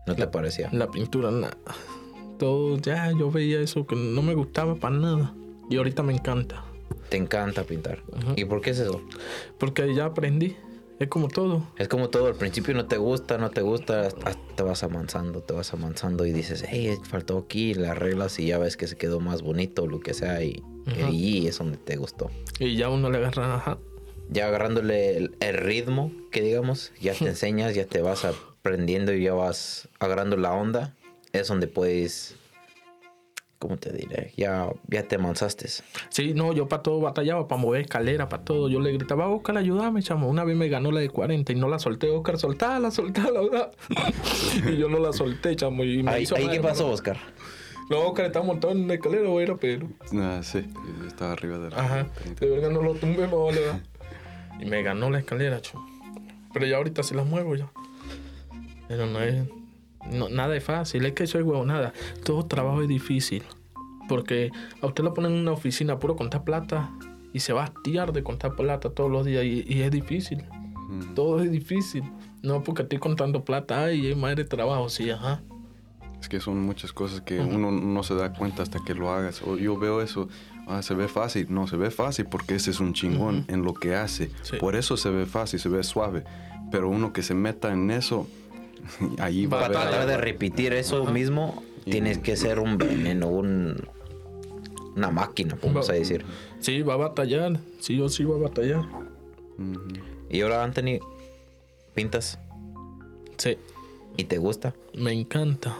[0.05, 0.69] ¿No te parecía?
[0.71, 1.57] La pintura, nada.
[2.37, 5.33] Todo, ya, yo veía eso que no me gustaba para nada.
[5.67, 6.63] Y ahorita me encanta.
[7.09, 8.03] Te encanta pintar.
[8.15, 8.33] Ajá.
[8.35, 9.01] ¿Y por qué es eso?
[9.57, 10.55] Porque ya aprendí.
[10.99, 11.65] Es como todo.
[11.77, 15.41] Es como todo, al principio no te gusta, no te gusta, hasta te vas amansando,
[15.41, 18.97] te vas amansando y dices, hey, faltó aquí, la arreglas y ya ves que se
[18.97, 22.29] quedó más bonito, lo que sea, y, y ahí es donde te gustó.
[22.59, 23.77] Y ya uno le agarra, ajá.
[24.29, 29.23] Ya agarrándole el, el ritmo, que digamos, ya te enseñas, ya te vas aprendiendo y
[29.23, 30.97] ya vas agarrando la onda,
[31.31, 32.35] es donde puedes,
[33.59, 34.33] ¿cómo te diré?
[34.37, 35.67] Ya, ya te amansaste.
[36.09, 38.69] Sí, no, yo para todo batallaba, para mover escalera, para todo.
[38.69, 40.27] Yo le gritaba, Oscar, ayúdame, chamo.
[40.29, 43.71] Una vez me ganó la de 40 y no la solté, Oscar, soltala, soltala, ¿verdad?
[44.71, 45.83] y yo no la solté, chamo.
[45.83, 46.89] Y me Ahí, hizo ahí ¿qué pasó.
[46.89, 47.17] Oscar?
[47.89, 49.87] No, Oscar estaba montado en una escalera, güey, era pero.
[50.13, 50.65] Ah, sí,
[51.07, 52.07] estaba arriba de la Ajá,
[52.39, 53.81] de verdad no lo tumbé, me vale, ¿verdad?
[54.59, 55.85] Y me ganó la escalera, chamo.
[56.53, 57.69] Pero ya ahorita sí la muevo ya.
[58.87, 59.43] Pero no es.
[60.11, 61.93] No, nada es fácil, es que eso es huevo, nada.
[62.23, 63.43] Todo trabajo es difícil.
[64.07, 66.89] Porque a usted lo ponen en una oficina puro contar plata
[67.31, 70.43] y se va a hastiar de contar plata todos los días y, y es difícil.
[70.89, 71.13] Mm.
[71.13, 72.03] Todo es difícil.
[72.41, 75.41] No porque estoy contando plata, ay, es madre trabajo, sí, ajá.
[76.21, 79.41] Es que son muchas cosas que uno no se da cuenta hasta que lo hagas.
[79.41, 80.27] O yo veo eso,
[80.67, 81.47] ah, se ve fácil.
[81.49, 84.29] No, se ve fácil porque ese es un chingón en lo que hace.
[84.41, 84.57] Sí.
[84.57, 86.25] Por eso se ve fácil, se ve suave.
[86.71, 88.27] Pero uno que se meta en eso,
[89.19, 93.75] allí va a Para tratar de repetir eso mismo, tienes que ser un veneno, un,
[94.95, 96.25] una máquina, vamos a decir.
[96.59, 97.59] Sí, va a batallar.
[97.79, 98.83] Sí, yo sí va a batallar.
[100.29, 100.99] Y ahora, Anthony,
[101.93, 102.39] pintas
[103.37, 103.57] Sí,
[104.17, 104.73] y te gusta.
[104.93, 105.75] me encanta.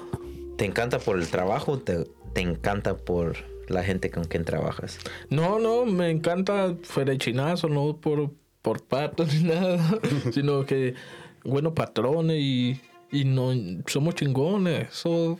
[0.57, 4.97] ¿Te encanta por el trabajo o te, te encanta por la gente con quien trabajas?
[5.29, 9.99] No, no, me encanta fuera de chinazo, no por, por patos ni nada,
[10.31, 10.95] sino que
[11.43, 13.51] buenos patrones y, y no
[13.87, 14.87] somos chingones.
[14.89, 15.39] Eso,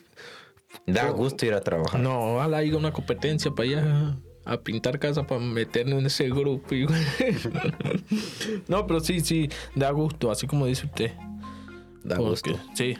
[0.86, 1.99] Da gusto ir a trabajar.
[1.99, 6.73] no, ojalá haya una competencia para allá a pintar casa para meternos en ese grupo.
[6.75, 6.86] y-
[8.67, 11.12] no, pero sí, sí, da gusto, así como dice usted.
[12.03, 12.60] Da Porque, gusto.
[12.73, 12.97] Sí,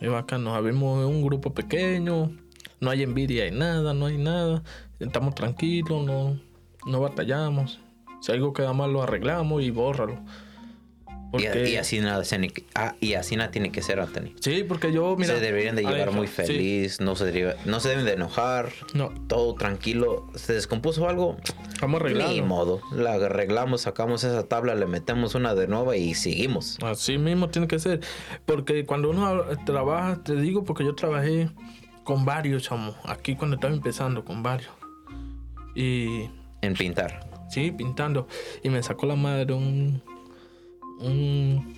[0.00, 0.54] es bacano.
[0.54, 2.30] Habemos un grupo pequeño,
[2.80, 4.62] no hay envidia de nada, no hay nada.
[5.00, 6.38] Estamos tranquilos, no,
[6.86, 7.80] no batallamos.
[8.20, 10.18] Si algo queda mal, lo arreglamos y bórralo.
[11.28, 14.32] Y, Porque, y así nada, tiene que- ah, y así nada tiene que ser, Anthony.
[14.40, 15.34] Sí, porque yo, mira.
[15.34, 16.32] se deberían de llevar muy sí.
[16.32, 20.26] feliz, no, se debe- no se deben de enojar, No, todo tranquilo.
[20.36, 21.36] ¿Se descompuso algo?
[21.82, 22.80] vamos a Ni modo.
[22.92, 26.78] La arreglamos, sacamos esa tabla, le metemos una de nueva y seguimos.
[26.82, 28.00] Así mismo tiene que ser.
[28.46, 31.50] Porque cuando uno trabaja, te digo, porque yo trabajé
[32.04, 32.94] con varios, chamo.
[33.04, 34.70] Aquí cuando estaba empezando, con varios.
[35.74, 36.30] Y
[36.62, 37.28] En pintar.
[37.50, 38.26] Sí, pintando.
[38.62, 40.02] Y me sacó la madre un.
[41.00, 41.74] Un.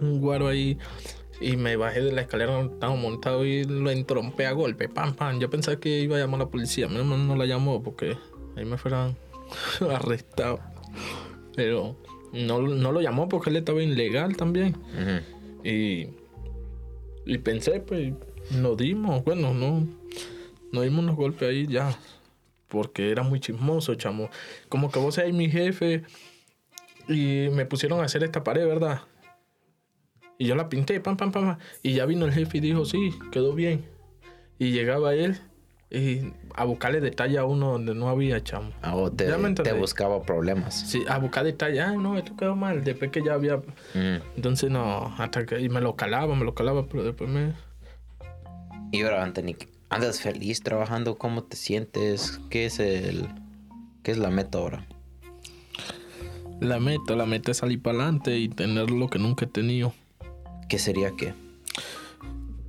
[0.00, 0.78] Un guaro ahí.
[1.40, 4.88] Y me bajé de la escalera donde estaba montado y lo entrompé a golpe.
[4.88, 5.40] Pam, pam.
[5.40, 6.88] Yo pensaba que iba a llamar a la policía.
[6.88, 8.16] Menos mal no la llamó porque
[8.56, 9.16] ahí me fueran
[9.90, 10.60] arrestado.
[11.56, 11.96] Pero
[12.32, 14.76] no, no lo llamó porque él estaba ilegal también.
[15.62, 16.08] Y,
[17.26, 18.12] y pensé, pues,
[18.50, 19.86] nos dimos, bueno, no,
[20.72, 21.96] nos dimos unos golpes ahí ya,
[22.68, 24.30] porque era muy chismoso, chamo.
[24.68, 26.02] Como que vos seas mi jefe
[27.08, 29.02] y me pusieron a hacer esta pared, ¿verdad?
[30.38, 33.14] Y yo la pinté, pam, pam, pam, y ya vino el jefe y dijo, sí,
[33.30, 33.84] quedó bien.
[34.58, 35.38] Y llegaba él
[35.90, 38.72] y a buscarle detalle a uno donde no había, chamo.
[38.82, 40.74] Ah, o te, te buscaba problemas.
[40.74, 43.56] Sí, a buscar detalle, ah, no, esto quedó mal, después que ya había
[43.94, 44.16] Mm.
[44.36, 47.52] entonces no, hasta que y me lo calaba, me lo calaba, pero después me...
[48.90, 49.56] Y ahora, Anthony,
[49.88, 51.16] ¿andas feliz trabajando?
[51.16, 52.40] ¿Cómo te sientes?
[52.50, 53.28] ¿Qué es el...
[54.02, 54.86] ¿Qué es la meta ahora?
[56.60, 59.92] La meta, la meta es salir para adelante y tener lo que nunca he tenido.
[60.68, 61.34] ¿Qué sería qué?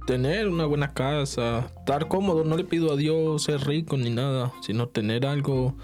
[0.05, 4.51] Tener una buena casa, estar cómodo, no le pido a Dios ser rico ni nada,
[4.61, 5.75] sino tener algo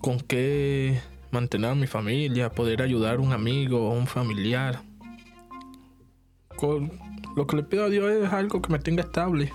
[0.00, 4.80] con que mantener a mi familia, poder ayudar a un amigo o un familiar.
[6.56, 6.92] Con-
[7.34, 9.52] lo que le pido a Dios es algo que me tenga estable.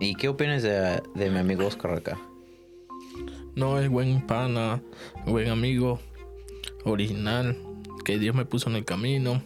[0.00, 2.16] ¿Y qué opinas de, de mi amigo Oscar acá?
[3.58, 4.80] No es buen pana,
[5.26, 5.98] buen amigo,
[6.84, 7.58] original,
[8.04, 9.42] que Dios me puso en el camino.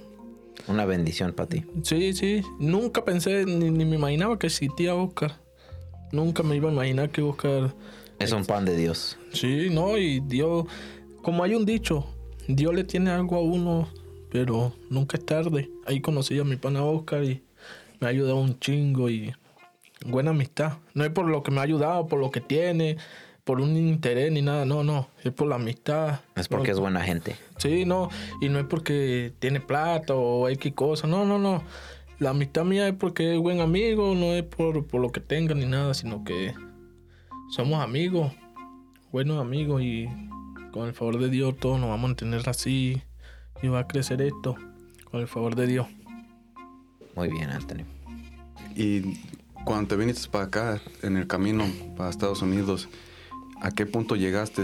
[0.68, 1.64] Una bendición para ti.
[1.82, 5.40] Sí, sí, nunca pensé ni, ni me imaginaba que existía Oscar.
[6.12, 7.74] Nunca me iba a imaginar que Oscar.
[8.18, 9.16] Es un pan de Dios.
[9.32, 10.66] Sí, no, y Dios,
[11.22, 12.04] como hay un dicho,
[12.46, 13.88] Dios le tiene algo a uno,
[14.30, 15.70] pero nunca es tarde.
[15.86, 17.42] Ahí conocí a mi pana Oscar y
[17.98, 19.32] me ha ayudado un chingo y
[20.04, 20.74] buena amistad.
[20.92, 22.98] No es por lo que me ha ayudado, por lo que tiene,
[23.44, 26.20] por un interés ni nada, no, no, es por la amistad.
[26.36, 27.36] Es porque es buena gente.
[27.58, 28.08] Sí, no,
[28.40, 31.62] y no es porque tiene plata o X cosa, no, no, no.
[32.18, 35.54] La amistad mía es porque es buen amigo, no es por, por lo que tenga
[35.54, 36.54] ni nada, sino que
[37.50, 38.32] somos amigos,
[39.10, 40.08] buenos amigos y
[40.72, 43.02] con el favor de Dios todos nos vamos a mantener así
[43.62, 44.56] y va a crecer esto,
[45.10, 45.86] con el favor de Dios.
[47.14, 47.84] Muy bien, Anthony.
[48.74, 49.18] Y
[49.64, 51.64] cuando te viniste para acá, en el camino
[51.96, 52.88] para Estados Unidos,
[53.62, 54.62] ¿a qué punto llegaste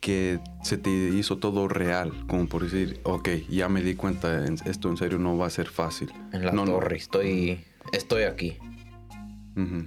[0.00, 2.12] que se te hizo todo real?
[2.26, 5.50] Como por decir, ok, ya me di cuenta, en- esto en serio no va a
[5.50, 6.12] ser fácil.
[6.32, 6.72] En la No, no.
[6.72, 6.96] torre.
[6.96, 7.64] Estoy...
[7.92, 8.56] Estoy aquí.
[9.56, 9.86] Ujú.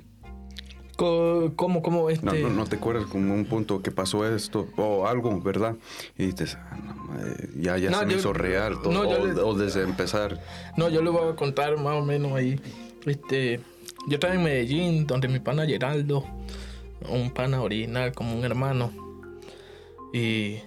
[0.95, 2.25] Co- ¿Cómo, cómo este?
[2.25, 5.75] No, no, no te acuerdas como un punto que pasó esto o algo, ¿verdad?
[6.17, 8.91] Y dices, "Ah, no, madre, ya, ya No, se me yo- hizo real todo.
[8.91, 10.41] no, o, le- o desde empezar.
[10.75, 12.59] No, yo le voy a contar más o menos ahí.
[13.05, 13.61] Este,
[14.07, 16.25] yo estaba en Medellín, donde mi pana Geraldo,
[17.07, 18.91] un pana original, como un hermano.
[20.13, 20.57] Y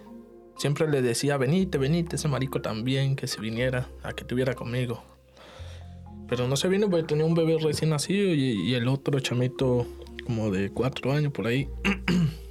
[0.57, 5.03] siempre le decía, venite, venite, ese marico también, que se viniera, a que estuviera conmigo.
[6.29, 9.87] Pero no se vino porque tenía un bebé recién nacido y, el otro chamito
[10.25, 11.69] como de cuatro años por ahí.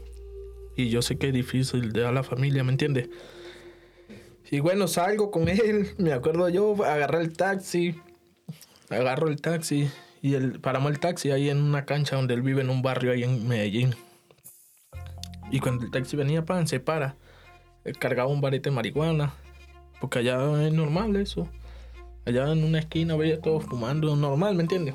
[0.76, 3.10] y yo sé que es difícil dejar la familia, ¿me entiendes?
[4.52, 7.96] Y bueno, salgo con él, me acuerdo yo, agarré el taxi,
[8.89, 9.89] agarro el taxi
[10.22, 13.12] y el, paramos el taxi ahí en una cancha donde él vive en un barrio
[13.12, 13.96] ahí en Medellín.
[15.50, 17.16] Y cuando el taxi venía, pan, se para.
[17.84, 19.34] Él cargaba un barete de marihuana,
[20.00, 21.50] porque allá es normal eso.
[22.26, 24.94] Allá en una esquina veía todos fumando, normal, ¿me entiendes?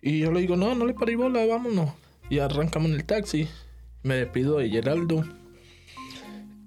[0.00, 1.90] Y yo le digo, no, no le paré bola, vámonos.
[2.30, 3.48] Y arrancamos en el taxi.
[4.02, 5.24] Me despido de Geraldo.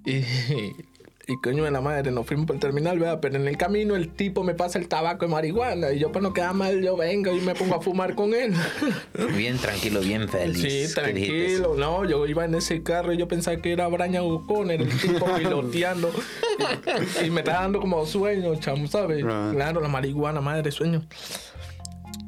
[0.05, 0.21] Y,
[1.25, 3.19] y coño de la madre, nos fuimos por el terminal, ¿verdad?
[3.21, 5.91] Pero en el camino el tipo me pasa el tabaco de marihuana.
[5.93, 8.53] Y yo, para no quedar mal, yo vengo y me pongo a fumar con él.
[9.37, 10.89] Bien tranquilo, bien feliz.
[10.89, 11.75] Sí, tranquilo.
[11.77, 15.25] No, yo iba en ese carro y yo pensaba que era Brian O'Connor, el tipo
[15.35, 16.11] piloteando.
[17.21, 19.23] y, y me estaba dando como sueño, chamo, ¿sabes?
[19.23, 19.53] Right.
[19.53, 21.03] Claro, la marihuana, madre, sueño.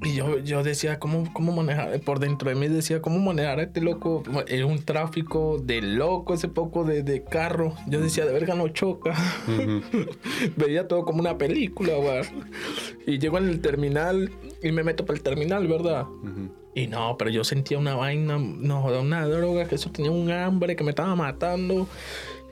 [0.06, 2.00] Y yo, yo decía, ¿cómo, ¿cómo manejar?
[2.02, 4.22] Por dentro de mí decía, ¿cómo manejar a este loco?
[4.48, 7.74] Es un tráfico de loco ese poco de, de carro.
[7.88, 9.16] Yo decía, de verga no choca.
[10.56, 12.22] Veía todo como una película, güey.
[13.08, 16.04] Y llego en el terminal y me meto para el terminal, ¿verdad?
[16.04, 16.52] Ujú.
[16.76, 20.76] Y no, pero yo sentía una vaina, no una droga, que eso tenía un hambre
[20.76, 21.88] que me estaba matando.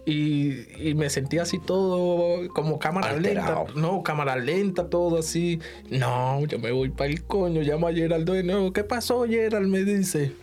[0.05, 3.65] Y, y me sentía así todo como cámara Alterado.
[3.67, 3.79] lenta.
[3.79, 5.59] No, cámara lenta, todo así.
[5.89, 7.61] No, yo me voy para el coño.
[7.61, 8.73] Llamo a Geraldo de nuevo.
[8.73, 9.67] ¿Qué pasó, Gerald?
[9.67, 10.33] Me dice.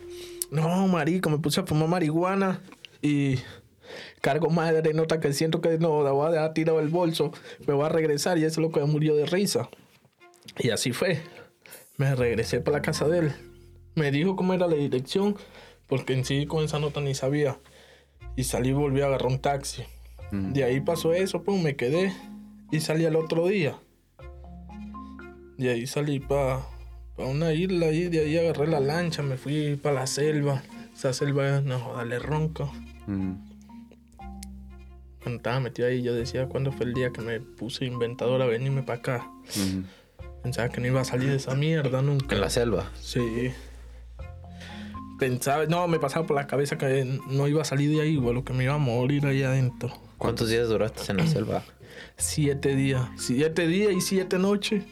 [0.51, 2.63] No, marico, me puse a fumar marihuana.
[3.03, 3.37] Y
[4.21, 7.33] cargo madre, nota que siento que no, la voy a dejar tirado el bolso.
[7.67, 9.69] Me voy a regresar y eso es lo que murió de risa.
[10.59, 11.21] Y así fue.
[11.99, 13.33] Me regresé para la casa de él.
[13.95, 15.37] Me dijo cómo era la dirección,
[15.87, 17.59] porque en sí con esa nota ni sabía.
[18.41, 19.83] Y salí y volví a agarrar un taxi.
[20.33, 22.11] De ahí pasó eso, pues me quedé
[22.71, 23.77] y salí al otro día.
[25.59, 26.61] De ahí salí para
[27.19, 30.63] una isla y de ahí agarré la lancha, me fui para la selva.
[30.97, 32.73] Esa selva, no, dale ronco.
[33.05, 33.37] Cuando
[35.37, 38.83] estaba metido ahí, yo decía, ¿cuándo fue el día que me puse inventador a venirme
[38.83, 39.31] para acá?
[40.43, 42.37] Pensaba que no iba a salir de esa mierda nunca.
[42.37, 42.91] En la selva.
[43.03, 43.53] Sí.
[45.21, 48.43] Pensaba, no, me pasaba por la cabeza que no iba a salir de ahí, lo
[48.43, 49.93] que me iba a morir ahí adentro.
[50.17, 51.63] ¿Cuántos días duraste en la selva?
[52.17, 53.07] Siete días.
[53.17, 54.83] Siete días y siete noches.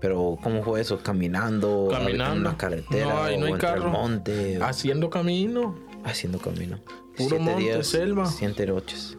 [0.00, 1.02] Pero, ¿cómo fue eso?
[1.02, 1.88] ¿Caminando?
[1.90, 2.34] Caminando.
[2.34, 3.04] ¿En una carretera?
[3.12, 3.90] No, ahí no o hay el carro.
[3.90, 4.58] monte?
[4.62, 5.78] Haciendo camino.
[6.04, 6.78] Haciendo camino.
[7.16, 8.24] Puro Siete monte, días, selva.
[8.26, 9.18] Siete noches.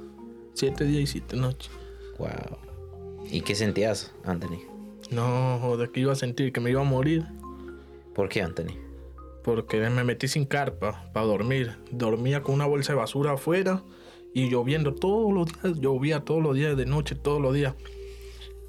[0.55, 1.71] Siete días y siete noches.
[2.17, 2.57] Wow.
[3.29, 4.61] ¿Y qué sentías, Anthony?
[5.11, 7.27] No, joder, que iba a sentir que me iba a morir.
[8.15, 8.88] ¿Por qué, Anthony?
[9.55, 11.75] Porque me metí sin carpa para dormir.
[11.91, 13.83] Dormía con una bolsa de basura afuera
[14.33, 15.79] y lloviendo todos los días.
[15.79, 17.73] Llovía todos los días, de noche, todos los días.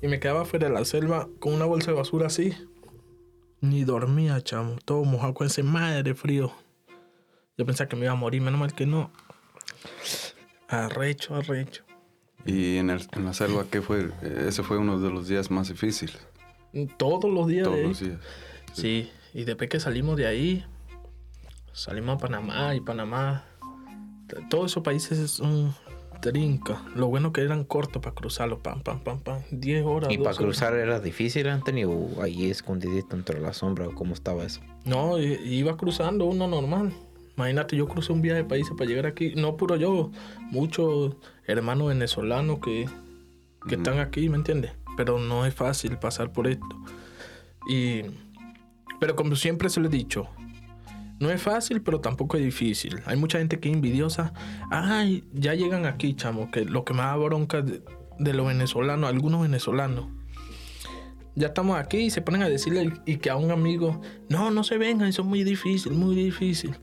[0.01, 2.55] Y me quedaba afuera de la selva con una bolsa de basura así.
[3.61, 4.77] Ni dormía, chamo.
[4.87, 6.51] Todo mojado con ese madre frío.
[7.59, 9.11] Yo pensaba que me iba a morir, menos mal que no.
[10.69, 11.83] Arrecho, arrecho.
[12.47, 14.11] Y en, el- en la selva, ¿qué fue?
[14.23, 16.17] Ese fue uno de los días más difíciles.
[16.97, 17.65] Todos los días.
[17.65, 17.89] Todos de ahí.
[17.89, 18.19] los días.
[18.73, 20.65] Sí, y después que salimos de ahí,
[21.73, 23.45] salimos a Panamá y Panamá.
[24.49, 25.75] Todos esos países son
[26.21, 26.83] trinca.
[26.95, 29.43] Lo bueno que eran cortos para cruzarlos, pam, pam, pam, pam.
[29.51, 30.13] 10 horas.
[30.13, 30.39] ¿Y para 12 horas.
[30.39, 31.85] cruzar era difícil, Anthony?
[31.87, 33.89] ¿O ahí escondidito entre la sombra?
[33.89, 34.61] ¿O cómo estaba eso?
[34.85, 36.93] No, iba cruzando uno normal.
[37.37, 39.35] Imagínate, yo crucé un viaje de países para llegar aquí.
[39.35, 40.11] No puro yo,
[40.51, 41.17] muchos
[41.47, 42.87] hermanos venezolanos que,
[43.67, 44.73] que están aquí, ¿me entiendes?
[44.97, 46.67] Pero no es fácil pasar por esto.
[47.69, 48.03] Y,
[48.99, 50.29] pero como siempre se lo he dicho,
[51.21, 53.01] no es fácil, pero tampoco es difícil.
[53.07, 54.33] Hay mucha gente que es envidiosa.
[54.71, 57.83] Ay, ya llegan aquí, chamo, que lo que me da bronca de,
[58.19, 60.07] de los venezolanos, algunos venezolanos.
[61.37, 64.65] Ya estamos aquí y se ponen a decirle y que a un amigo, no, no
[64.65, 66.75] se vengan, eso es muy difícil, muy difícil.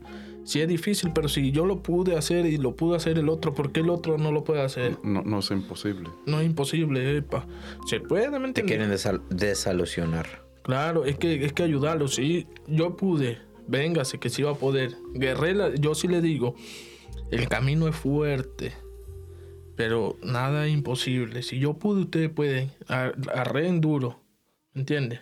[0.44, 3.52] Sí es difícil, pero si yo lo pude hacer y lo pudo hacer el otro,
[3.54, 4.96] ¿por qué el otro no lo puede hacer?
[5.04, 6.08] No, no es imposible.
[6.24, 7.46] No es imposible, epa.
[7.86, 10.46] Se puede, ¿me Te quieren desal- desalusionar.
[10.62, 12.46] Claro, es que, es que ayudarlo, sí.
[12.66, 13.38] Yo pude,
[13.68, 14.96] véngase, que sí va a poder.
[15.14, 16.56] Guerrera, yo sí le digo,
[17.30, 18.72] el camino es fuerte,
[19.76, 21.42] pero nada es imposible.
[21.42, 22.72] Si yo pude, ustedes pueden.
[22.88, 24.20] Arreen duro,
[24.72, 25.20] ¿me entiendes?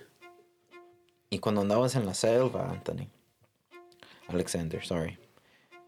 [1.29, 3.09] Y cuando andabas en la selva, Anthony.
[4.29, 5.19] Alexander, sorry.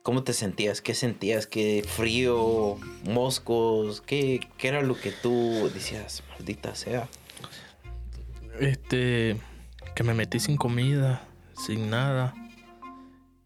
[0.02, 0.80] ¿Cómo te sentías?
[0.80, 1.46] ¿Qué sentías?
[1.46, 2.76] ¿Qué frío?
[3.04, 4.00] ¿Moscos?
[4.00, 6.22] ¿Qué, qué era lo que tú decías?
[6.30, 7.08] Maldita sea.
[8.58, 9.36] Este,
[9.94, 11.22] que me metí sin comida,
[11.54, 12.34] sin nada.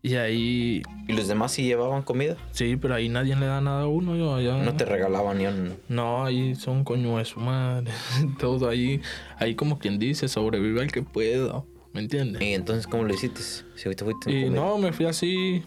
[0.05, 2.37] Y ahí, ¿Y los demás sí llevaban comida?
[2.51, 4.17] sí, pero ahí nadie le da nada a uno.
[4.17, 4.57] Yo allá.
[4.57, 5.75] No te regalaban ni un...
[5.89, 7.93] No, ahí son coño de su madre.
[8.41, 9.01] Todo ahí,
[9.39, 11.63] ahí como quien dice, sobrevive al que pueda.
[11.93, 12.43] ¿Me entiendes?
[12.43, 13.43] ¿Y entonces cómo lo hiciste?
[13.43, 15.63] Si ahorita fuiste sin Y no, me fui así.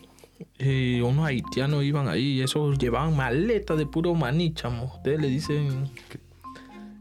[0.60, 2.40] Y unos haitianos iban ahí.
[2.40, 4.92] Y esos llevaban maletas de puro maní, chamo.
[4.96, 5.90] Ustedes le dicen.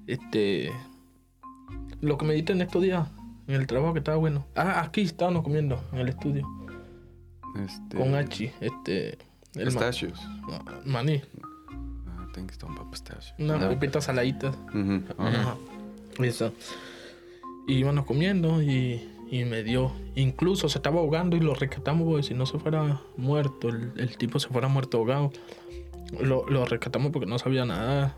[0.06, 0.70] Este.
[2.00, 3.08] Lo que me diste en estos días.
[3.48, 4.46] En el trabajo que estaba bueno.
[4.54, 5.82] Ah, aquí estábamos comiendo.
[5.92, 6.46] En el estudio.
[7.56, 8.50] Este, Con Hachi.
[8.60, 9.18] Este.
[9.54, 10.20] El ma- Pistachios.
[10.84, 11.22] maní.
[12.08, 13.34] Ah, tengo que estar para pistachios.
[13.38, 13.68] Unas No.
[15.18, 15.30] ajá.
[15.40, 15.56] Ajá.
[16.18, 16.52] Eso.
[17.68, 19.92] Y íbamos comiendo y, y me dio.
[20.16, 24.16] Incluso se estaba ahogando y lo rescatamos porque si no se fuera muerto, el, el
[24.16, 25.32] tipo se fuera muerto ahogado.
[26.20, 28.16] Lo, lo rescatamos porque no sabía nadar.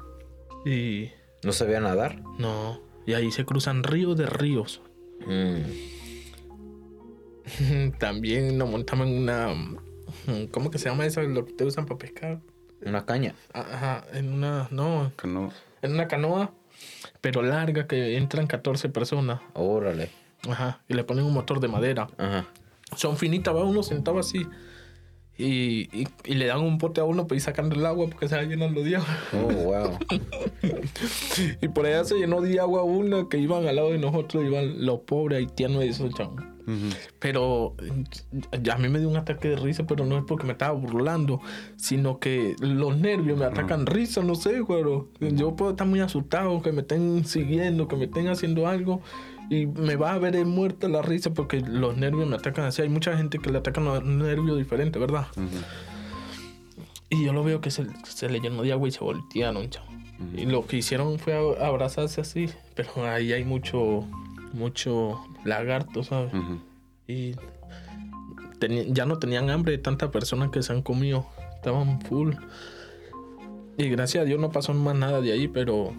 [0.65, 1.11] Y
[1.45, 2.23] ¿No sabía nadar?
[2.39, 2.81] no.
[3.07, 4.81] Y ahí se cruzan ríos de ríos.
[5.21, 5.61] Mm.
[7.99, 9.55] También nos montamos en una.
[10.51, 11.23] ¿Cómo que se llama eso?
[11.23, 12.41] Lo que te usan para pescar.
[12.85, 13.35] Una caña.
[13.53, 14.69] Ajá, en una.
[14.71, 15.53] No, no.
[15.83, 16.53] en una canoa,
[17.21, 19.41] pero larga que entran 14 personas.
[19.55, 20.11] Órale.
[20.49, 22.09] Ajá, y le ponen un motor de madera.
[22.19, 22.47] Ajá.
[22.95, 24.47] Son finitas, va uno sentado así.
[25.39, 28.27] Y, y, y le dan un pote a uno para ir sacando el agua porque
[28.27, 29.19] se va llenando de agua.
[29.35, 29.99] Oh, wow.
[31.61, 34.87] Y por allá se llenó de agua una que iban al lado de nosotros, iban
[34.87, 36.11] los pobres haitianos esos,
[36.67, 36.97] Ujú.
[37.19, 37.75] Pero
[38.63, 40.73] ya a mí me dio un ataque de risa, pero no es porque me estaba
[40.73, 41.41] burlando,
[41.77, 45.09] sino que los nervios me atacan risa, no sé, güero.
[45.21, 49.01] Yo puedo estar muy asustado, que me estén siguiendo, que me estén haciendo algo.
[49.49, 52.83] Y me va a ver muerta la risa porque los nervios me atacan así.
[52.83, 55.29] Hay mucha gente que le atacan los nervios diferentes, ¿verdad?
[57.09, 59.87] Y yo lo veo que se, se le llenó de agua y se voltearon, chamo.
[60.35, 62.49] Y lo que hicieron fue abrazarse así.
[62.75, 64.05] Pero ahí hay mucho,
[64.57, 66.33] mucho lagarto, ¿sabes?
[66.35, 66.59] Ujú.
[67.07, 67.35] Y
[68.59, 71.27] teni- ya no tenían hambre de tantas personas que se han comido.
[71.55, 72.35] Estaban full.
[73.79, 75.93] Y gracias a Dios no pasó más nada de ahí, pero...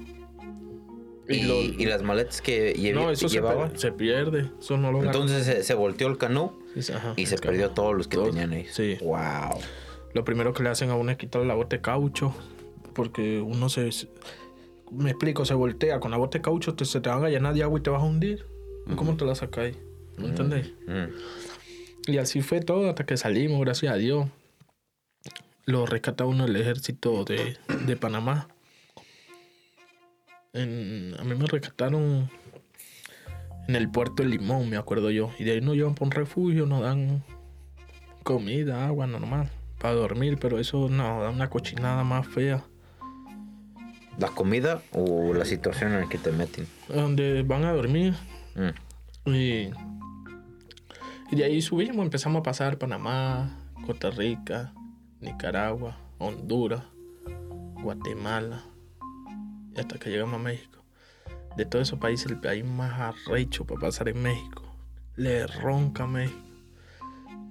[1.30, 3.72] ¿Y, lo- y las maletas que lle- no, eso se, llevaban?
[3.72, 4.50] per- se pierde.
[4.60, 5.04] Eso no lo.
[5.04, 8.16] Entonces se, se volteó el canú Sí, ajá, y se el perdió todos los que
[8.16, 8.30] Todos.
[8.30, 8.66] tenían ahí.
[8.72, 8.98] Sí.
[9.02, 9.60] Wow.
[10.14, 12.34] Lo primero que le hacen a uno es quitarle la bota de caucho
[12.94, 13.90] porque uno se,
[14.92, 17.54] me explico, se voltea con la bota de caucho, te, se te van a llenar
[17.54, 18.46] de agua y te vas a hundir.
[18.96, 19.76] ¿Cómo te la sacáis?
[20.18, 20.74] ¿Me entendéis?
[20.88, 22.12] Mm.
[22.12, 24.28] Y así fue todo hasta que salimos, gracias a Dios.
[25.66, 28.48] Lo rescata uno el ejército de, de Panamá.
[30.54, 32.30] En- a mí me rescataron
[33.68, 35.32] en el puerto de Limón, me acuerdo yo.
[35.38, 37.24] Y de ahí nos llevan para un refugio, nos dan
[38.24, 42.64] comida, agua normal para dormir, pero eso no, da una cochinada más fea.
[44.20, 46.68] ¿La comida o la situación en la que te meten?
[46.90, 48.16] Donde van a dormir
[48.56, 49.30] Mm.
[49.30, 49.70] y,
[51.30, 53.56] y de ahí subimos, empezamos a pasar Panamá,
[53.86, 54.74] Costa Rica,
[55.22, 56.82] Nicaragua, Honduras,
[57.84, 58.64] Guatemala,
[59.76, 60.84] y hasta que llegamos a México.
[61.56, 64.64] De todos esos países, el país más arrecho para pasar en México.
[65.16, 66.40] Le ronca a México.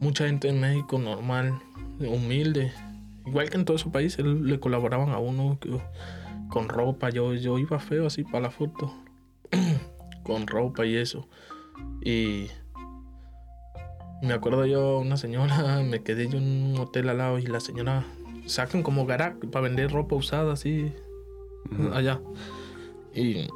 [0.01, 1.59] Mucha gente en México normal,
[2.01, 2.73] humilde.
[3.27, 5.81] Igual que en todos esos países, le colaboraban a uno que-
[6.49, 7.11] con ropa.
[7.11, 8.93] Yo, yo iba feo así para la foto.
[10.25, 11.29] con ropa y eso.
[12.03, 12.47] Y
[14.23, 17.61] me acuerdo yo, una señora, me quedé yo en un hotel al lado y la
[17.61, 18.05] señora
[18.47, 20.93] sacan como garac para vender ropa usada así
[21.93, 22.21] allá.
[23.15, 23.47] Y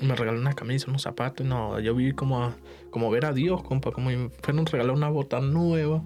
[0.00, 1.46] me regaló una camisa, unos zapatos.
[1.46, 2.56] No, yo vi como, a-
[2.90, 6.02] como ver a Dios, compa, como me fueron regalar una bota nueva.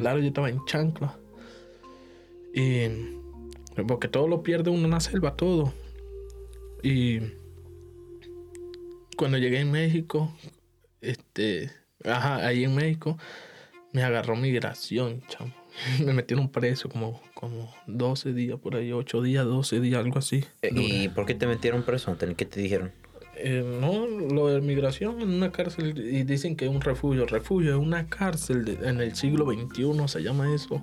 [0.00, 1.16] Claro, yo estaba en chancla.
[2.54, 2.88] Y.
[3.88, 5.72] Porque todo lo pierde uno en la selva, todo.
[6.82, 7.20] Y.
[9.16, 10.32] Cuando llegué en México,
[11.00, 11.70] este.
[12.04, 13.16] Ajá, ahí en México,
[13.92, 15.52] me agarró migración, chamo.
[16.04, 20.44] Me metieron preso como, como 12 días por ahí, 8 días, 12 días, algo así.
[20.62, 22.16] Eh, ¿Y por qué te metieron preso?
[22.36, 22.92] ¿Qué te dijeron?
[23.36, 27.26] Eh, no, lo de migración en una cárcel y dicen que es un refugio.
[27.26, 30.80] Refugio es una cárcel de- en el siglo XXI, se llama eso.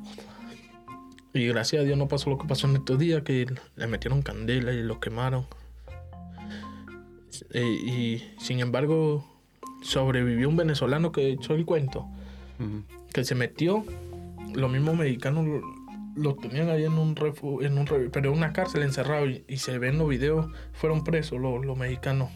[1.33, 4.21] Y gracias a Dios no pasó lo que pasó en estos días, que le metieron
[4.21, 5.45] candela y lo quemaron.
[7.51, 9.25] Eh, y sin embargo,
[9.81, 12.07] sobrevivió un venezolano que echó el cuento,
[13.13, 13.85] que se metió.
[14.53, 15.61] Los mismos mexicanos lo,
[16.15, 19.57] lo tenían ahí en un refugio, en un pero en una cárcel encerrado y, y
[19.57, 22.29] se ven los videos, fueron presos los, los mexicanos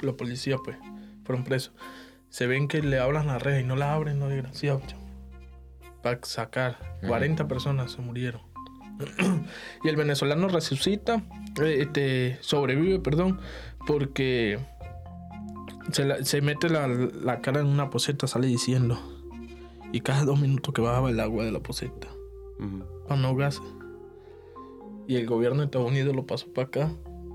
[0.00, 0.76] los policías, pues,
[1.24, 1.72] fueron presos.
[2.28, 4.80] Se ven que le hablan la reja y no la abren, no desgraciado.
[6.04, 6.78] Para sacar.
[7.08, 8.40] 40 personas se murieron.
[9.84, 11.24] y el venezolano resucita,
[11.60, 13.40] eh, este, sobrevive, perdón,
[13.88, 14.58] porque
[15.90, 18.96] se, la- se mete la, la cara en una poseta, sale diciendo.
[19.92, 22.08] Y cada dos minutos que bajaba el agua de la poseta,
[22.60, 22.84] Ujú.
[23.08, 23.60] para no ahogarse.
[25.08, 26.92] Y el gobierno de Estados Unidos lo pasó para acá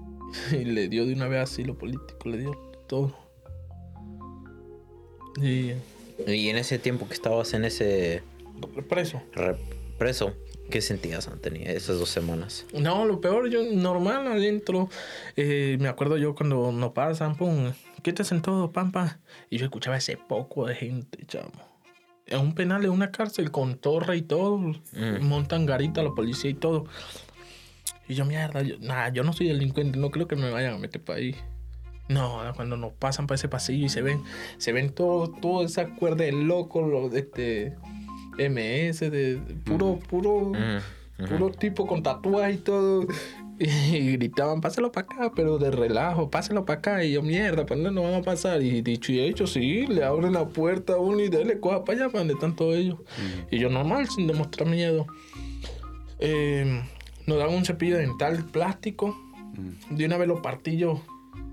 [0.52, 2.52] y le dio de una vez asilo político, le dio
[2.88, 3.16] todo.
[5.42, 5.72] Y
[6.28, 8.24] Y en ese tiempo que estabas en ese
[8.60, 9.22] preso.
[9.34, 9.58] re-
[9.98, 10.34] preso,
[10.70, 12.66] ¿qué sentías, Anthony, esas dos semanas?
[12.74, 14.90] No, lo peor, yo normal adentro.
[15.36, 19.20] eh, me acuerdo yo cuando nos pasan, pum, quítese en todo, pampa.
[19.50, 21.52] Y yo escuchaba ese poco de gente, chamo.
[22.26, 24.58] Es un penal, es una cárcel con torre y todo.
[24.60, 25.22] Mm.
[25.24, 26.86] Montan garita la policía y todo.
[28.08, 30.78] Y yo, mierda, yo, nah, yo no soy delincuente, no creo que me vayan a
[30.78, 31.36] meter para ahí.
[32.08, 34.24] No, cuando nos pasan para ese pasillo y se ven,
[34.58, 37.76] se ven todo, toda esa cuerda de loco, lo de este
[38.40, 40.54] MS, de, puro, puro,
[41.20, 43.06] Mm, puro tipo con tatuaje y todo.
[43.62, 47.04] Y gritaban, pásalo para acá, pero de relajo, pásalo para acá.
[47.04, 48.62] Y yo, mierda, ¿para dónde nos van a pasar?
[48.62, 51.98] Y dicho y hecho, sí, le abren la puerta a uno y dele, coja para
[51.98, 53.00] allá, para donde están todos ellos.
[53.52, 55.08] Y yo, normal, sin demostrar miedo.
[56.20, 56.82] Eh,
[57.28, 59.18] nos dan un cepillo dental plástico.
[59.90, 61.04] De una vez lo partí yo.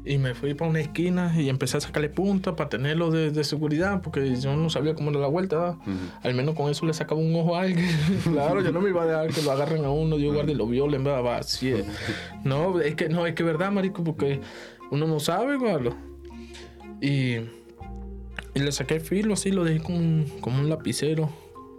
[0.09, 3.43] Y me fui para una esquina y empecé a sacarle punta para tenerlo de, de
[3.43, 5.79] seguridad, porque yo no sabía cómo era la vuelta.
[6.23, 7.89] Al menos con eso le sacaba un ojo a alguien.
[8.23, 10.55] claro, yo no me iba a dejar que lo agarren a uno, Dios guarde y
[10.55, 11.25] lo violen, ¿verdad?
[11.25, 11.85] Va, así es.
[12.45, 14.41] No, es que no, es que es verdad, marico, porque
[14.93, 15.93] uno no sabe, guardo.
[17.01, 17.39] Y,
[18.55, 21.31] y le saqué el filo así, lo dejé como un, como un lapicero.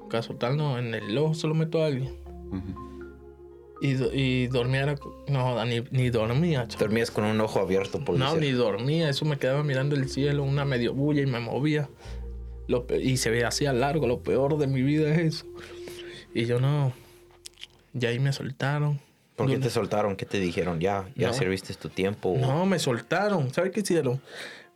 [0.09, 2.09] Caso tal, no, en el ojo se lo meto a alguien.
[3.82, 4.95] Y, y dormía, era-
[5.28, 6.88] no, ni, ni dormía, chaval.
[6.88, 10.43] Dormías con un ojo abierto, por No, ni dormía, eso me quedaba mirando el cielo,
[10.43, 11.88] una medio bulla y me movía.
[12.67, 15.45] Lo y se veía así a largo, lo peor de mi vida es eso.
[16.34, 16.91] Y yo no.
[17.99, 18.99] Y ahí me soltaron.
[19.36, 20.15] ¿Por qué te soltaron?
[20.15, 20.80] ¿Qué te dijeron?
[20.80, 21.34] Ya, ya No.
[21.34, 22.36] serviste tu tiempo.
[22.39, 23.53] No, me soltaron.
[23.53, 24.19] ¿Sabes qué hicieron?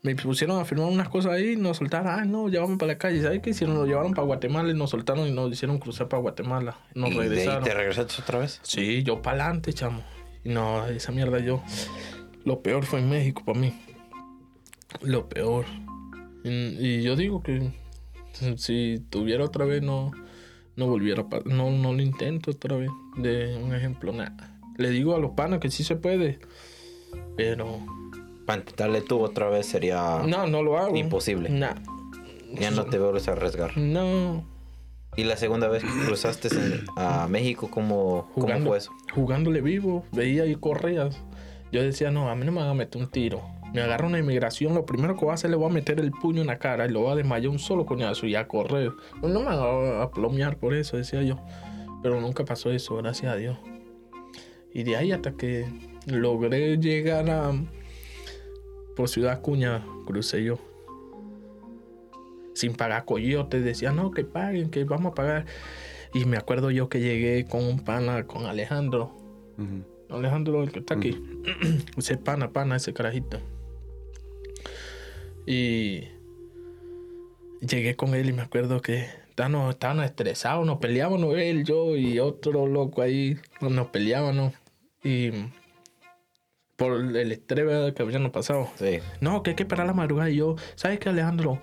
[0.03, 2.07] Me pusieron a firmar unas cosas ahí y nos soltaron.
[2.07, 3.21] Ah, no, llévame para la calle.
[3.21, 3.75] ¿Sabes qué hicieron?
[3.75, 6.75] Nos llevaron para Guatemala y nos soltaron y nos hicieron cruzar para Guatemala.
[6.95, 7.63] Nos ¿Y regresaron.
[7.63, 8.59] te regresaste otra vez?
[8.63, 10.03] Sí, yo para adelante, chamo.
[10.43, 11.61] Y no, esa mierda yo.
[12.45, 13.79] Lo peor fue en México para mí.
[15.03, 15.65] Lo peor.
[16.43, 17.71] Y, y yo digo que
[18.57, 20.11] si tuviera otra vez, no,
[20.75, 21.29] no volviera.
[21.29, 22.89] pa- No, no lo intento otra vez.
[23.17, 24.57] De un ejemplo, nada.
[24.79, 26.39] Le digo a los panas que sí se puede.
[27.37, 27.79] Pero.
[28.45, 30.95] Para intentarle tú otra vez sería No, no lo hago.
[30.95, 31.49] imposible.
[31.49, 31.75] Nah.
[32.53, 33.77] Ya no te vuelves a arriesgar.
[33.77, 34.43] No.
[35.15, 38.91] Y la segunda vez que cruzaste en- a México, ¿cómo, cómo Jugando, fue eso?
[39.13, 41.21] jugándole vivo, veía y corrías.
[41.71, 43.41] Yo decía, no, a mí no me van a meter un tiro.
[43.73, 46.11] Me agarra una inmigración, lo primero que voy a hacer le voy a meter el
[46.11, 48.91] puño en la cara y lo voy a desmayar un solo coñazo y a correr.
[49.21, 51.37] No me van a, a plomear por eso, decía yo.
[52.03, 53.57] Pero nunca pasó eso, gracias a Dios.
[54.73, 55.65] Y de ahí hasta que
[56.05, 57.51] logré llegar a...
[58.95, 60.59] Por Ciudad Cuña, crucé yo.
[62.53, 65.45] Sin pagar coyotes, decía, no, que paguen, que vamos a pagar.
[66.13, 69.15] Y me acuerdo yo que llegué con un pana, con Alejandro.
[70.09, 71.21] Alejandro, el que está aquí.
[71.97, 73.39] ese pana, pana, ese carajito.
[75.45, 76.03] Y
[77.61, 82.19] llegué con él y me acuerdo que estábamos, estábamos estresados, nos peleábamos él, yo y
[82.19, 84.53] otro loco ahí, nos peleábamos.
[85.03, 85.31] Y
[86.81, 88.67] por el estrés que habíamos pasado.
[88.75, 88.97] Sí.
[89.19, 90.31] No, que hay que parar la madrugada.
[90.31, 91.61] Y yo, ¿sabes qué, Alejandro?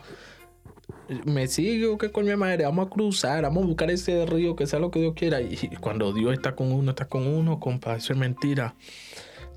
[1.25, 4.55] Me sigue o qué coño de madre, vamos a cruzar, vamos a buscar ese río,
[4.55, 5.41] que sea lo que Dios quiera.
[5.41, 8.77] Y cuando Dios está con uno, está con uno, compa, eso es mentira.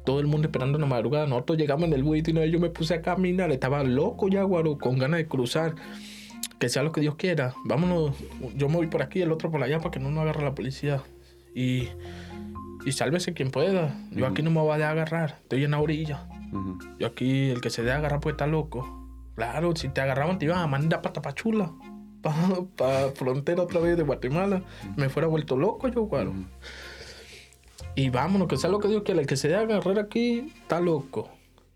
[0.04, 1.28] Todo el mundo esperando la madrugada.
[1.28, 4.80] Nosotros llegamos en el buit y yo me puse a caminar, estaba loco ya, guaro,
[4.80, 5.76] con ganas de cruzar.
[6.58, 7.54] Que sea lo que Dios quiera.
[7.66, 8.16] Vámonos,
[8.56, 10.56] yo me voy por aquí, el otro por allá, para que no nos agarre la
[10.56, 11.04] policía.
[11.54, 11.90] Y,
[12.86, 13.96] y sálvese quien pueda.
[14.12, 16.28] Yo aquí no me voy a dejar agarrar, estoy en la orilla.
[17.00, 19.02] Yo aquí, el que se dé agarrar, pues está loco.
[19.36, 21.72] Claro, si te agarraban, te iban a mandar para Tapachula.
[22.22, 22.38] Para
[22.78, 24.62] pa frontera otra vez de Guatemala.
[24.96, 26.34] Me fuera vuelto loco yo, guaro.
[27.96, 29.22] Y vámonos, que sea lo que Dios quiera.
[29.22, 31.30] El que se dé agarrar aquí, está loco.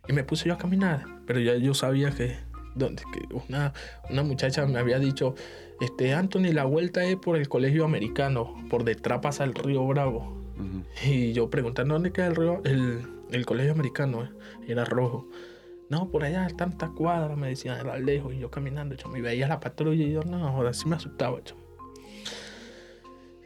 [0.07, 1.03] Y me puse yo a caminar.
[1.25, 2.37] Pero ya yo sabía que,
[2.75, 3.73] donde, que una,
[4.11, 5.33] una muchacha me había dicho,
[5.81, 8.53] este, Anthony, la vuelta es por el colegio americano.
[8.69, 10.44] Por detrás pasa el río Bravo.
[10.57, 10.83] Ujú.
[11.05, 13.01] Y yo preguntando dónde queda el río, el,
[13.31, 14.29] el colegio americano, eh?
[14.67, 15.27] era rojo.
[15.89, 19.47] No, por allá, tantas cuadras, me decían, era lejos, y yo caminando, chamo, y veía
[19.47, 21.61] la patrulla y yo, no, joder, sí me asustaba, chamo.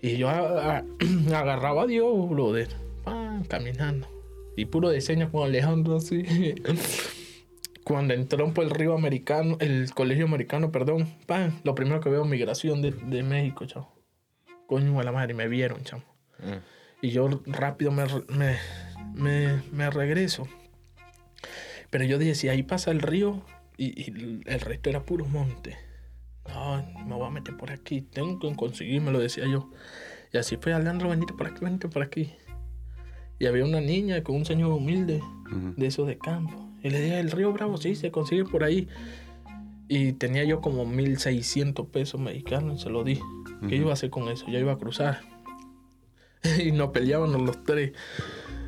[0.02, 0.86] Y yo a- a-
[1.36, 2.70] agarraba a Dios, brother,
[3.04, 4.08] pan, caminando.
[4.56, 6.24] Y puro diseño con Alejandro así.
[7.84, 12.24] Cuando entró por el río americano, el colegio americano, perdón, pan, lo primero que veo
[12.24, 13.92] migración de, de México, chamo.
[14.68, 16.04] Coño de la madre, me vieron, chamo.
[16.40, 16.79] Mm.
[17.02, 18.58] Y yo rápido me, me,
[19.14, 20.48] me, me regreso.
[21.90, 23.42] Pero yo dije, si ahí pasa el río
[23.78, 25.78] y, y el resto era puro monte.
[26.48, 28.02] No, me voy a meter por aquí.
[28.02, 29.70] Tengo que conseguirme, lo decía yo.
[30.34, 32.34] Y así fue, Alejandro, venite por aquí, venite por aquí.
[33.40, 35.22] Y había una niña con un señor humilde,
[35.78, 36.70] de esos de campo.
[36.84, 38.88] Y le dije, el río Bravo, sí, se consigue por ahí.
[39.88, 43.20] Y tenía yo como 1600 pesos mexicanos y se lo di.
[43.68, 44.46] ¿Qué iba a hacer con eso?
[44.48, 45.22] Yo iba a cruzar.
[46.64, 47.94] y nos peleábamos los tres.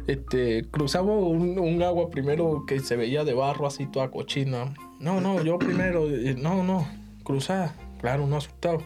[0.08, 4.74] Este, cruzamos un, un agua primero que se veía de barro así toda cochina.
[5.00, 6.88] No, no, yo primero, eh, no, no,
[7.24, 7.74] cruzar.
[8.00, 8.80] Claro, uno asustado.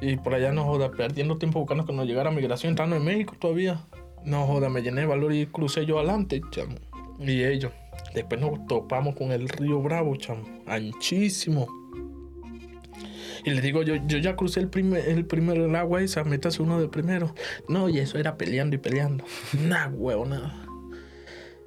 [0.00, 3.34] Y por allá no joda, perdiendo tiempo buscando que nos llegara migración, entrando en México
[3.38, 3.80] todavía.
[4.24, 6.76] No joda, me llené de valor y crucé yo adelante, chamo.
[7.18, 7.72] Y ellos.
[8.14, 10.42] Después nos topamos con el río Bravo, chamo.
[10.66, 11.66] Anchísimo.
[13.46, 16.60] Y le digo, yo, yo ya crucé el primer, el primer el agua esa, métase
[16.62, 17.32] uno de primero.
[17.68, 19.24] No, y eso era peleando y peleando.
[19.68, 20.66] Nah, huevo, nada.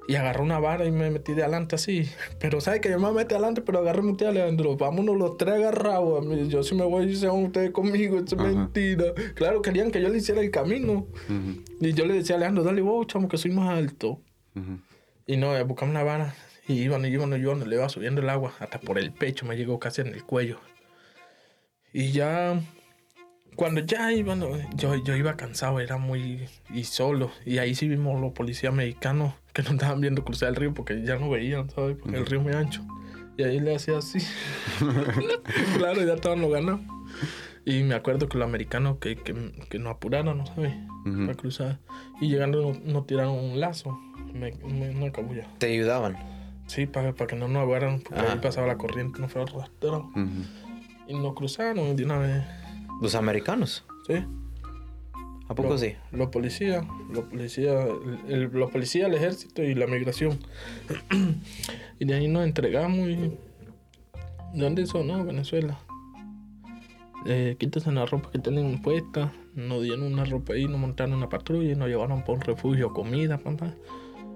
[0.06, 2.06] Y agarré una vara y me metí de adelante así.
[2.38, 4.76] Pero ¿sabes que Yo me metí adelante, pero agarré mi tía Alejandro.
[4.76, 6.26] Vámonos los tres agarrados.
[6.48, 8.18] Yo si me voy, se van ustedes conmigo.
[8.18, 9.14] Es mentira.
[9.34, 11.06] Claro, querían que yo le hiciera el camino.
[11.80, 14.20] Y yo le decía a Alejandro, dale vos, chamo, que soy más alto.
[14.54, 14.80] Ujú.
[15.26, 16.34] Y no, eh, buscamos una vara.
[16.68, 18.52] Y iban, y iban, y iban, le iba subiendo el agua.
[18.58, 20.58] Hasta por el pecho me llegó casi en el cuello.
[21.92, 22.60] Y ya,
[23.56, 24.42] cuando ya iban,
[24.76, 26.48] yo, yo iba cansado, era muy.
[26.72, 27.30] y solo.
[27.44, 31.02] Y ahí sí vimos los policías mexicanos que nos estaban viendo cruzar el río porque
[31.04, 31.96] ya no veían, ¿sabes?
[32.00, 32.82] Porque el río es muy ancho.
[33.36, 34.18] Y ahí le hacía así.
[35.78, 36.80] claro, ya estaban los ganados.
[37.64, 39.34] Y me acuerdo que los americanos que, que,
[39.68, 40.74] que nos apuraron, ¿no sabes?
[41.06, 41.20] Ujú.
[41.26, 41.78] Para cruzar.
[42.20, 43.98] Y llegando nos, nos tiraron un lazo.
[44.32, 45.46] Me, me, me cabulla.
[45.58, 46.16] Te ayudaban.
[46.66, 48.32] Sí, para, para que no nos agarraran, porque Ah.
[48.32, 50.04] ahí pasaba la corriente, no fue arrastrado.
[50.14, 50.44] Ujú.
[51.10, 52.44] Y nos cruzaron de una vez.
[53.02, 53.84] Los americanos.
[54.06, 54.14] ¿Sí?
[55.48, 55.94] ¿A poco Los- sí?
[56.12, 57.84] Los policías, los policías,
[58.28, 60.38] el, los policías, el ejército y la migración.
[61.98, 63.16] y de ahí nos entregamos y...
[64.54, 65.08] ¿De dónde son?
[65.08, 65.80] No, Venezuela.
[67.26, 69.32] Eh, quítense la ropa que tienen puesta.
[69.54, 72.92] Nos dieron una ropa ahí, nos montaron una patrulla y nos llevaron por un refugio,
[72.92, 73.74] comida, papá.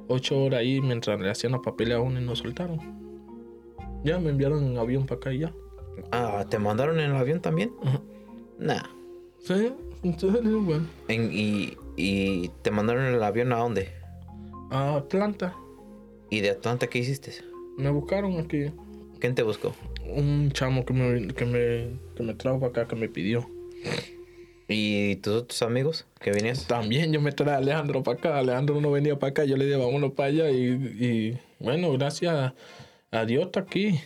[0.09, 2.81] Ocho horas ahí mientras le hacían los papeles a uno y nos soltaron.
[4.05, 5.53] Ya me enviaron en avión para acá y ya.
[6.13, 7.73] Ah, ¿te mandaron en el avión también?
[7.83, 8.01] Ajá.
[8.59, 8.83] Nah.
[9.43, 9.73] Sí,
[10.03, 10.87] en bueno.
[11.09, 13.89] En- y ¿Y te mandaron el avión a dónde?
[14.71, 15.55] A Atlanta.
[16.31, 17.33] ¿Y de Atlanta qué hiciste?
[17.77, 18.67] Me buscaron aquí.
[19.21, 19.75] ¿Quién te buscó?
[20.05, 23.49] Un chamo que me, que me, que me trajo para acá, que me pidió.
[24.67, 26.67] ¿Y tus otros amigos que venías?
[26.67, 28.39] También yo me traje a Alejandro para acá.
[28.39, 29.45] Alejandro no venía para acá.
[29.45, 30.51] Yo le dije, vámonos para allá.
[30.51, 32.53] Y, y bueno, gracias
[33.11, 34.01] a Dios está aquí.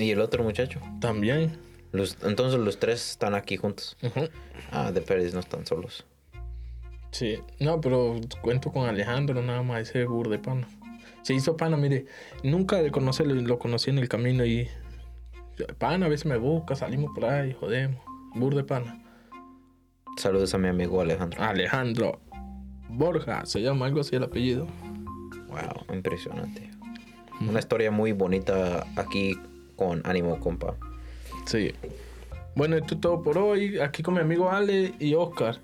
[0.00, 0.80] ¿Y el otro muchacho?
[1.00, 1.58] También.
[1.92, 3.96] Los, entonces los tres están aquí juntos.
[4.02, 4.28] Ujú.
[4.70, 6.06] Ah, de Pérez no están solos.
[7.10, 10.68] Sí, no, pero cuento con Alejandro nada más, ese bur de pana.
[11.22, 12.06] Se hizo pana, mire,
[12.42, 14.68] nunca le conocí, lo conocí en el camino y
[15.78, 18.00] pana a veces me busca, salimos por ahí, jodemos.
[18.34, 19.02] Bur de pana.
[20.16, 21.42] Saludos a mi amigo Alejandro.
[21.42, 22.20] Alejandro
[22.88, 24.66] Borja, se llama algo así el apellido.
[25.48, 26.70] Wow, impresionante.
[27.40, 29.34] Una historia muy bonita aquí
[29.80, 30.74] con Ánimo Compa.
[31.46, 31.72] Sí.
[32.54, 33.78] Bueno, esto es todo por hoy.
[33.78, 35.58] Aquí con mi amigo Ale y Oscar.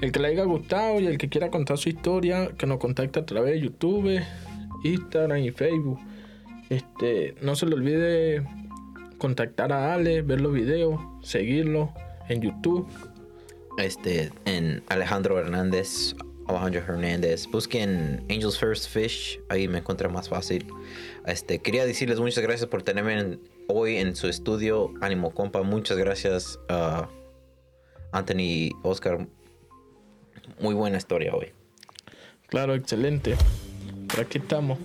[0.00, 3.20] El que le haya gustado y el que quiera contar su historia, que nos contacte
[3.20, 4.18] a través de YouTube,
[4.82, 5.98] Instagram y Facebook.
[6.70, 8.46] Este, no se le olvide
[9.18, 11.92] contactar a Ale, ver los videos, seguirlo
[12.30, 12.88] en YouTube.
[13.76, 16.16] Este, en Alejandro Hernández,
[16.48, 17.46] Alejandro Hernández.
[17.48, 20.66] Busquen Angels First Fish, ahí me encuentra más fácil.
[21.26, 24.92] Este, quería decirles muchas gracias por tenerme en- hoy en su estudio.
[25.00, 27.08] Ánimo Compa, muchas gracias a
[28.12, 29.26] Anthony Oscar.
[30.60, 31.52] Muy buena historia hoy.
[32.48, 33.34] Claro, excelente.
[34.18, 34.78] Aquí estamos.